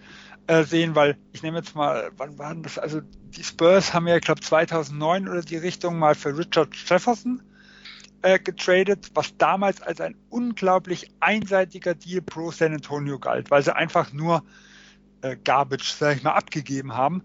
[0.46, 2.78] äh, sehen, weil ich nehme jetzt mal, wann waren das?
[2.78, 7.42] Also die Spurs haben ja, ich glaube 2009 oder die Richtung mal für Richard Jefferson
[8.22, 13.74] äh, getradet, was damals als ein unglaublich einseitiger Deal pro San Antonio galt, weil sie
[13.74, 14.42] einfach nur
[15.22, 17.22] äh, Garbage, sag ich mal, abgegeben haben.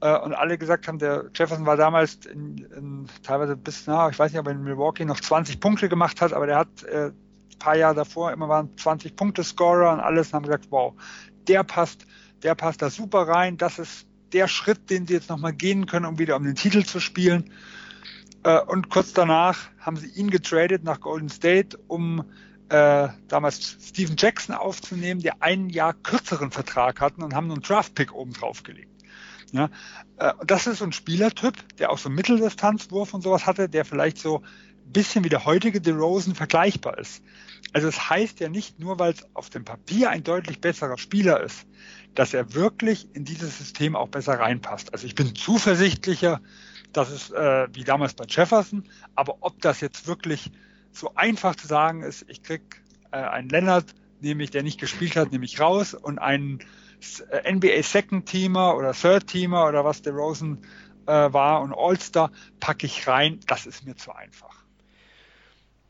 [0.00, 4.18] Äh, und alle gesagt haben, der Jefferson war damals in, in, teilweise bis, na, ich
[4.18, 7.12] weiß nicht, ob er in Milwaukee noch 20 Punkte gemacht hat, aber der hat äh,
[7.56, 10.94] ein paar Jahre davor immer waren 20 Punkte Scorer und alles und haben gesagt, wow,
[11.48, 12.06] der passt,
[12.42, 16.04] der passt da super rein, das ist der Schritt, den sie jetzt nochmal gehen können,
[16.04, 17.50] um wieder um den Titel zu spielen.
[18.42, 22.24] Äh, und kurz danach haben sie ihn getradet nach Golden State, um
[22.68, 28.12] äh, damals Steven Jackson aufzunehmen, der einen Jahr kürzeren Vertrag hatten und haben einen Draft-Pick
[28.12, 28.90] oben drauf gelegt.
[29.52, 29.70] Ja,
[30.18, 34.18] äh, das ist so ein Spielertyp, der auch so Mitteldistanzwurf und sowas hatte, der vielleicht
[34.18, 34.42] so
[34.92, 37.22] bisschen wie der heutige DeRozan vergleichbar ist.
[37.72, 40.98] Also es das heißt ja nicht nur, weil es auf dem Papier ein deutlich besserer
[40.98, 41.66] Spieler ist,
[42.14, 44.92] dass er wirklich in dieses System auch besser reinpasst.
[44.92, 46.40] Also ich bin zuversichtlicher,
[46.92, 48.84] dass es äh, wie damals bei Jefferson,
[49.14, 50.50] aber ob das jetzt wirklich
[50.92, 55.32] so einfach zu sagen ist, ich krieg äh, einen Lennart, nämlich der nicht gespielt hat,
[55.32, 56.60] nehme ich raus und einen
[57.30, 60.62] äh, NBA Second Teamer oder Third Teamer oder was der Rosen
[61.06, 62.30] äh, war und All-Star
[62.60, 64.55] packe ich rein, das ist mir zu einfach.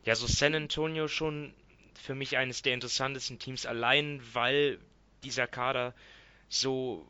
[0.07, 1.53] Ja, so San Antonio schon
[1.95, 4.79] für mich eines der interessantesten Teams, allein weil
[5.25, 5.95] dieser Kader
[6.49, 7.05] so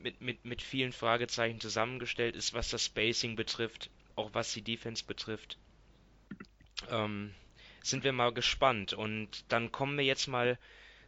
[0.00, 5.04] mit, mit, mit vielen Fragezeichen zusammengestellt ist, was das Spacing betrifft, auch was die Defense
[5.04, 5.58] betrifft.
[6.90, 7.34] Ähm,
[7.82, 8.94] sind wir mal gespannt.
[8.94, 10.58] Und dann kommen wir jetzt mal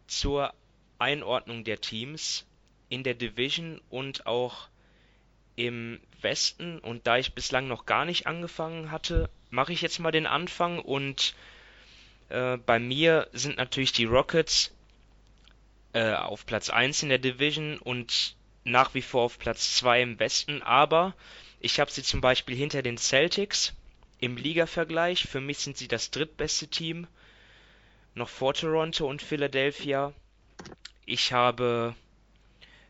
[0.06, 0.52] zur
[0.98, 2.46] Einordnung der Teams
[2.90, 4.68] in der Division und auch
[5.56, 6.80] im Westen.
[6.80, 10.78] Und da ich bislang noch gar nicht angefangen hatte, mache ich jetzt mal den Anfang.
[10.78, 11.34] Und
[12.28, 14.72] äh, bei mir sind natürlich die Rockets
[15.92, 20.18] äh, auf Platz 1 in der Division und nach wie vor auf Platz 2 im
[20.18, 20.62] Westen.
[20.62, 21.14] Aber
[21.60, 23.74] ich habe sie zum Beispiel hinter den Celtics
[24.18, 25.24] im Liga-Vergleich.
[25.24, 27.06] Für mich sind sie das drittbeste Team.
[28.14, 30.12] Noch vor Toronto und Philadelphia.
[31.06, 31.94] Ich habe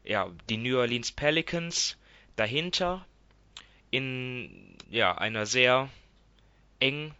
[0.04, 1.96] ja, die New Orleans Pelicans
[2.36, 3.04] dahinter
[3.90, 5.88] in ja, einer sehr
[6.80, 7.14] eng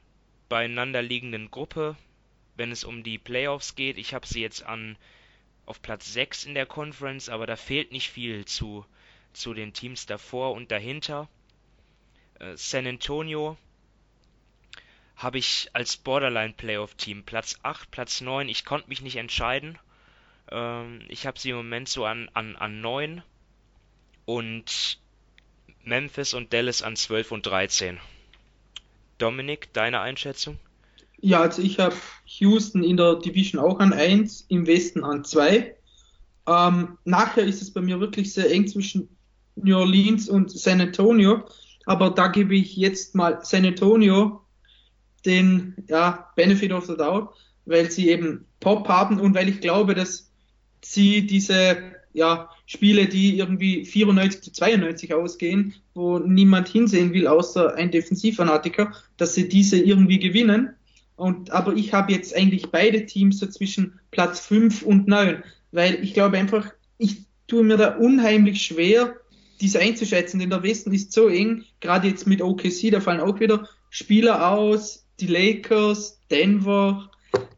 [0.49, 1.97] beieinander liegenden Gruppe,
[2.57, 3.99] wenn es um die Playoffs geht.
[3.99, 4.97] Ich habe sie jetzt an
[5.67, 8.85] auf Platz 6 in der Conference, aber da fehlt nicht viel zu,
[9.33, 11.29] zu den Teams davor und dahinter.
[12.41, 13.57] Äh, San Antonio
[15.15, 18.49] habe ich als Borderline Playoff Team Platz 8, Platz 9.
[18.49, 19.79] Ich konnte mich nicht entscheiden.
[20.51, 23.23] Ähm, ich habe sie im Moment so an, an, an 9
[24.25, 24.99] und
[25.85, 28.01] Memphis und Dallas an 12 und 13.
[29.21, 30.59] Dominik, deine Einschätzung?
[31.21, 31.95] Ja, also ich habe
[32.25, 35.75] Houston in der Division auch an 1, im Westen an 2.
[36.47, 39.09] Ähm, nachher ist es bei mir wirklich sehr eng zwischen
[39.57, 41.45] New Orleans und San Antonio.
[41.87, 44.43] Aber da gebe ich jetzt mal San Antonio
[45.27, 47.35] den ja, Benefit of the Doubt,
[47.67, 50.31] weil sie eben Pop haben und weil ich glaube, dass
[50.83, 57.75] sie diese ja, Spiele, die irgendwie 94 zu 92 ausgehen, wo niemand hinsehen will, außer
[57.75, 60.71] ein Defensivfanatiker, dass sie diese irgendwie gewinnen.
[61.17, 65.43] Und, aber ich habe jetzt eigentlich beide Teams so zwischen Platz 5 und 9,
[65.73, 69.17] weil ich glaube einfach, ich tue mir da unheimlich schwer,
[69.61, 73.39] diese einzuschätzen, denn der Westen ist so eng, gerade jetzt mit OKC, da fallen auch
[73.39, 77.11] wieder Spieler aus, die Lakers, Denver,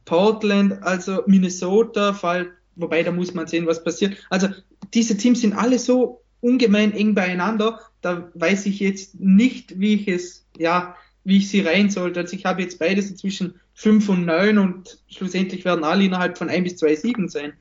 [0.05, 4.17] Portland, also Minnesota, fall, wobei da muss man sehen, was passiert.
[4.31, 4.49] Also
[4.95, 10.09] diese Teams sind alle so ungemein eng beieinander, da weiß ich jetzt nicht, wie ich
[10.09, 12.21] es, ja, wie ich sie rein sollte.
[12.21, 16.49] Also ich habe jetzt beides zwischen 5 und 9 und schlussendlich werden alle innerhalb von
[16.49, 17.53] ein bis zwei Siegen sein.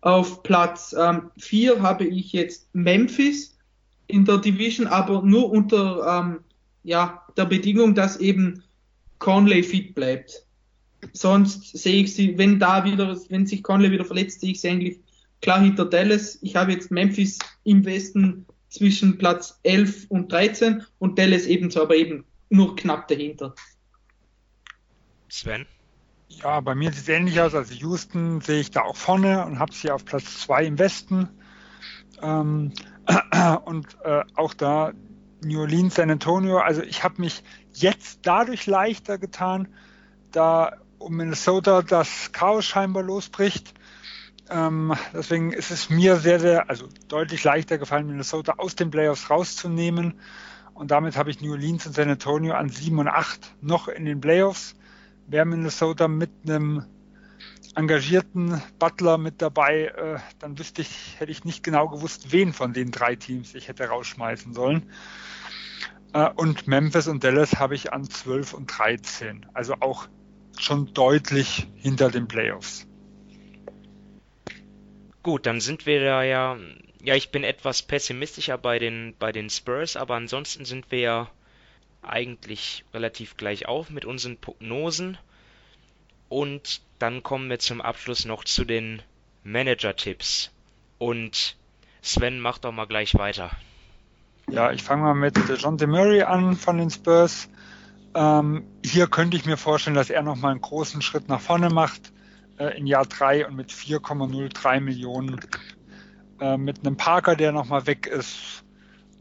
[0.00, 0.96] Auf Platz
[1.38, 3.58] 4 ähm, habe ich jetzt Memphis
[4.06, 6.40] in der Division, aber nur unter ähm,
[6.82, 8.62] ja, der Bedingung, dass eben
[9.18, 10.46] Conley fit bleibt.
[11.12, 14.68] Sonst sehe ich sie, wenn da wieder, wenn sich Conley wieder verletzt, sehe ich sie
[14.68, 15.00] eigentlich
[15.40, 16.38] klar hinter Dallas.
[16.42, 21.96] Ich habe jetzt Memphis im Westen zwischen Platz 11 und 13 und Dallas ebenso, aber
[21.96, 23.54] eben nur knapp dahinter.
[25.28, 25.66] Sven?
[26.28, 27.54] Ja, bei mir sieht es ähnlich aus.
[27.54, 31.28] Also Houston sehe ich da auch vorne und habe sie auf Platz 2 im Westen.
[32.22, 32.72] Ähm,
[33.64, 34.92] und äh, auch da
[35.44, 36.58] New Orleans, San Antonio.
[36.58, 37.42] Also ich habe mich
[37.72, 39.68] jetzt dadurch leichter getan,
[40.30, 43.74] da um Minnesota das Chaos scheinbar losbricht.
[44.50, 49.30] Ähm, deswegen ist es mir sehr, sehr, also deutlich leichter gefallen, Minnesota aus den Playoffs
[49.30, 50.20] rauszunehmen.
[50.74, 54.04] Und damit habe ich New Orleans und San Antonio an 7 und 8 noch in
[54.04, 54.74] den Playoffs.
[55.26, 56.84] Wäre Minnesota mit einem
[57.74, 62.72] engagierten Butler mit dabei, äh, dann wüsste ich, hätte ich nicht genau gewusst, wen von
[62.72, 64.90] den drei Teams ich hätte rausschmeißen sollen.
[66.12, 69.46] Äh, und Memphis und Dallas habe ich an 12 und 13.
[69.54, 70.08] Also auch
[70.58, 72.86] schon deutlich hinter den Playoffs.
[75.22, 76.56] Gut, dann sind wir da ja.
[77.04, 81.30] Ja, ich bin etwas pessimistischer bei den, bei den Spurs, aber ansonsten sind wir ja
[82.02, 85.18] eigentlich relativ gleich auf mit unseren Prognosen.
[86.28, 89.02] Und dann kommen wir zum Abschluss noch zu den
[89.44, 90.50] Manager-Tipps.
[90.98, 91.56] Und
[92.02, 93.50] Sven, mach doch mal gleich weiter.
[94.50, 97.48] Ja, ich fange mal mit John DeMurray an von den Spurs.
[98.14, 102.12] Ähm, hier könnte ich mir vorstellen, dass er nochmal einen großen Schritt nach vorne macht
[102.58, 105.40] äh, in Jahr 3 und mit 4,03 Millionen.
[106.40, 108.64] Äh, mit einem Parker, der nochmal weg ist,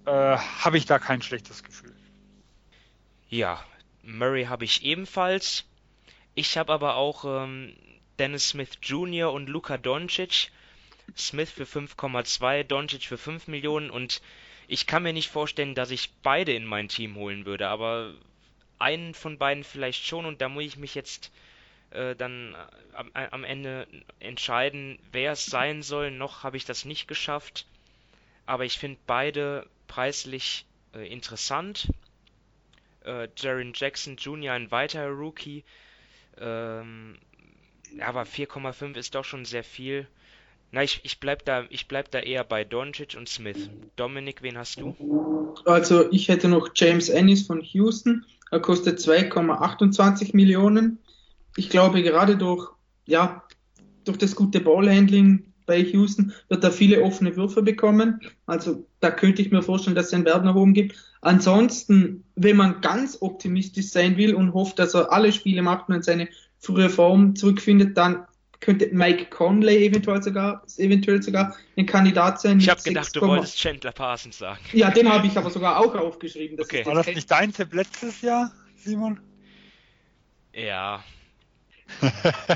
[0.05, 1.95] äh, habe ich da kein schlechtes Gefühl.
[3.30, 3.64] Ja,
[4.03, 5.66] Murray habe ich ebenfalls.
[6.34, 7.76] Ich habe aber auch ähm,
[8.18, 9.32] Dennis Smith Jr.
[9.32, 10.51] und Luka Doncic.
[11.18, 14.22] Smith für 5,2, Doncic für 5 Millionen und
[14.68, 18.14] ich kann mir nicht vorstellen, dass ich beide in mein Team holen würde, aber
[18.82, 21.32] einen von beiden vielleicht schon und da muss ich mich jetzt
[21.91, 22.55] äh, dann
[22.93, 23.88] am, am, Ende
[24.19, 26.11] entscheiden, wer es sein soll.
[26.11, 27.65] Noch habe ich das nicht geschafft,
[28.45, 31.88] aber ich finde beide preislich äh, interessant
[33.05, 34.53] äh, Jaron Jackson Jr.
[34.53, 35.63] ein weiterer Rookie.
[36.39, 37.17] Ähm,
[37.99, 40.07] aber 4,5 ist doch schon sehr viel.
[40.71, 43.69] Na, ich, ich bleib da, ich bleib da eher bei Doncic und Smith.
[43.97, 44.95] Dominik, wen hast du?
[45.65, 48.25] Also ich hätte noch James Ennis von Houston.
[48.52, 50.99] Er kostet 2,28 Millionen.
[51.56, 52.70] Ich glaube gerade durch,
[53.06, 53.43] ja,
[54.04, 58.20] durch das gute Ballhandling bei Houston wird er viele offene Würfe bekommen.
[58.45, 60.95] Also da könnte ich mir vorstellen, dass es einen Wert nach oben gibt.
[61.22, 66.04] Ansonsten, wenn man ganz optimistisch sein will und hofft, dass er alle Spiele macht und
[66.04, 66.28] seine
[66.60, 68.26] frühe Form zurückfindet, dann
[68.62, 72.59] könnte Mike Conley eventuell sogar, eventuell sogar ein Kandidat sein.
[72.59, 74.59] Ich habe gedacht, du wolltest Chandler Parsons sagen.
[74.72, 76.57] Ja, den habe ich aber sogar auch aufgeschrieben.
[76.57, 76.86] Das okay.
[76.86, 79.20] War das nicht dein Tipp letztes Jahr, Simon?
[80.53, 81.03] Ja,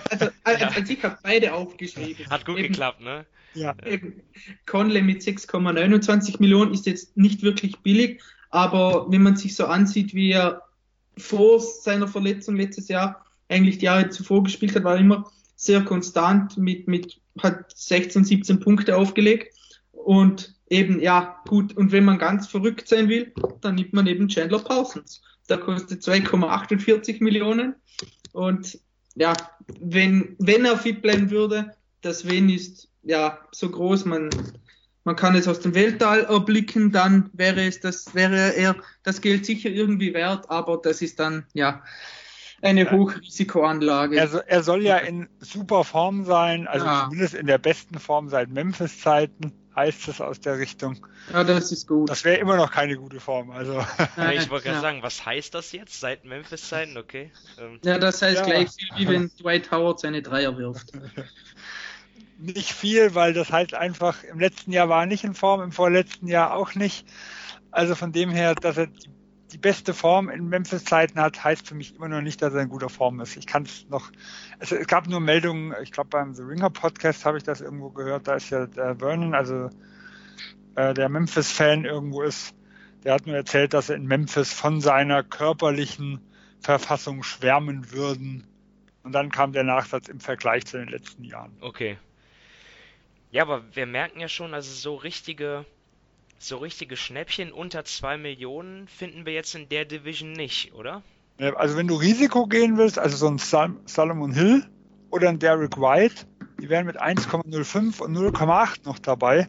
[0.10, 2.30] also, also, also ich habe beide aufgeschrieben.
[2.30, 3.26] Hat gut eben, geklappt, ne?
[3.54, 3.76] Ja.
[3.86, 4.22] Eben,
[4.66, 10.14] Conley mit 6,29 Millionen ist jetzt nicht wirklich billig, aber wenn man sich so ansieht,
[10.14, 10.62] wie er
[11.18, 15.84] vor seiner Verletzung letztes Jahr eigentlich die Jahre zuvor gespielt hat, war er immer sehr
[15.84, 19.54] konstant mit, mit hat 16, 17 Punkte aufgelegt
[19.92, 24.28] und eben, ja, gut, und wenn man ganz verrückt sein will, dann nimmt man eben
[24.28, 25.22] Chandler Parsons.
[25.50, 27.76] Der kostet 2,48 Millionen
[28.32, 28.80] und
[29.16, 29.34] ja,
[29.80, 34.30] wenn, wenn er fit bleiben würde, das Wen ist ja so groß, man,
[35.04, 39.46] man kann es aus dem Weltall erblicken, dann wäre es das, wäre er das Geld
[39.46, 41.84] sicher irgendwie wert, aber das ist dann ja
[42.62, 44.20] eine Hochrisikoanlage.
[44.20, 47.04] Also er soll ja in super Form sein, also ja.
[47.06, 51.06] zumindest in der besten Form seit Memphis-Zeiten heißt es aus der Richtung.
[51.34, 52.10] Ja, das ist gut.
[52.10, 53.52] Das wäre immer noch keine gute Form.
[53.52, 53.74] Also.
[54.18, 54.82] Ja, ich wollte gerade ja.
[54.82, 56.98] sagen, was heißt das jetzt seit Memphis-Zeiten?
[56.98, 57.32] Okay.
[57.60, 57.80] Ähm.
[57.84, 58.46] Ja, das heißt ja.
[58.46, 60.94] gleich viel, wie wenn Dwight Howard seine Dreier wirft.
[62.38, 65.72] Nicht viel, weil das heißt einfach, im letzten Jahr war er nicht in Form, im
[65.72, 67.08] vorletzten Jahr auch nicht.
[67.72, 69.10] Also von dem her, dass er die
[69.56, 72.68] die beste Form in Memphis-Zeiten hat, heißt für mich immer noch nicht, dass er in
[72.68, 73.38] guter Form ist.
[73.38, 74.12] Ich kann es noch,
[74.60, 78.28] es, gab nur Meldungen, ich glaube beim The Ringer Podcast habe ich das irgendwo gehört,
[78.28, 79.70] da ist ja der Vernon, also
[80.76, 82.54] äh, der Memphis-Fan irgendwo ist,
[83.06, 86.20] der hat nur erzählt, dass er in Memphis von seiner körperlichen
[86.60, 88.46] Verfassung schwärmen würden.
[89.04, 91.56] Und dann kam der Nachsatz im Vergleich zu den letzten Jahren.
[91.62, 91.98] Okay.
[93.32, 95.66] Ja, aber wir merken ja schon, also so richtige
[96.38, 101.02] so richtige Schnäppchen unter 2 Millionen finden wir jetzt in der Division nicht, oder?
[101.56, 104.66] Also wenn du Risiko gehen willst, also so ein Sal Salomon Hill
[105.10, 106.26] oder ein Derek White,
[106.62, 109.48] die wären mit 1,05 und 0,8 noch dabei.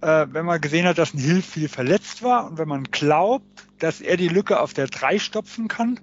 [0.00, 3.46] Äh, wenn man gesehen hat, dass ein Hill viel verletzt war und wenn man glaubt,
[3.78, 5.98] dass er die Lücke auf der 3 stopfen kann,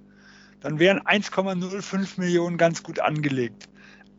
[0.60, 3.68] dann wären 1,05 Millionen ganz gut angelegt.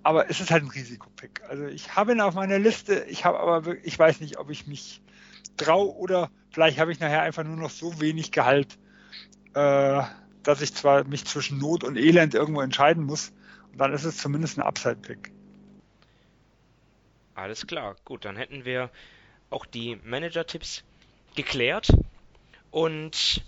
[0.03, 1.41] Aber es ist halt ein Risikopick.
[1.47, 4.65] Also ich habe ihn auf meiner Liste, ich habe aber ich weiß nicht, ob ich
[4.65, 5.01] mich
[5.57, 8.77] traue oder vielleicht habe ich nachher einfach nur noch so wenig Gehalt,
[9.53, 10.01] äh,
[10.43, 13.31] dass ich zwar mich zwischen Not und Elend irgendwo entscheiden muss
[13.71, 15.31] und dann ist es zumindest ein Upside-Pick.
[17.35, 18.89] Alles klar, gut, dann hätten wir
[19.49, 20.83] auch die Manager-Tipps
[21.35, 21.89] geklärt
[22.71, 23.43] und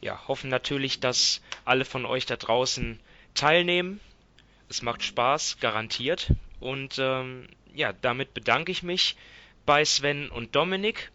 [0.00, 2.98] ja, hoffen natürlich, dass alle von euch da draußen
[3.34, 4.00] teilnehmen.
[4.68, 6.32] Es macht Spaß, garantiert.
[6.58, 9.16] Und ähm, ja, damit bedanke ich mich
[9.66, 11.10] bei Sven und Dominik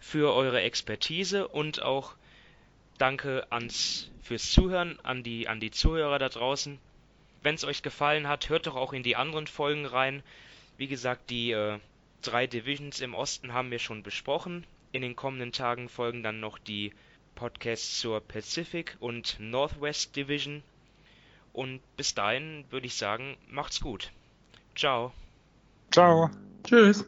[0.00, 2.14] für eure Expertise und auch
[2.98, 6.78] danke ans fürs Zuhören an die an die Zuhörer da draußen.
[7.42, 10.22] wenn es euch gefallen hat, hört doch auch in die anderen Folgen rein.
[10.76, 11.78] Wie gesagt, die äh,
[12.22, 14.66] drei Divisions im Osten haben wir schon besprochen.
[14.92, 16.92] In den kommenden Tagen folgen dann noch die
[17.34, 20.62] Podcasts zur Pacific und Northwest Division.
[21.52, 24.12] Und bis dahin würde ich sagen, macht's gut.
[24.76, 25.12] Ciao.
[25.90, 26.30] Ciao.
[26.64, 27.04] Tschüss.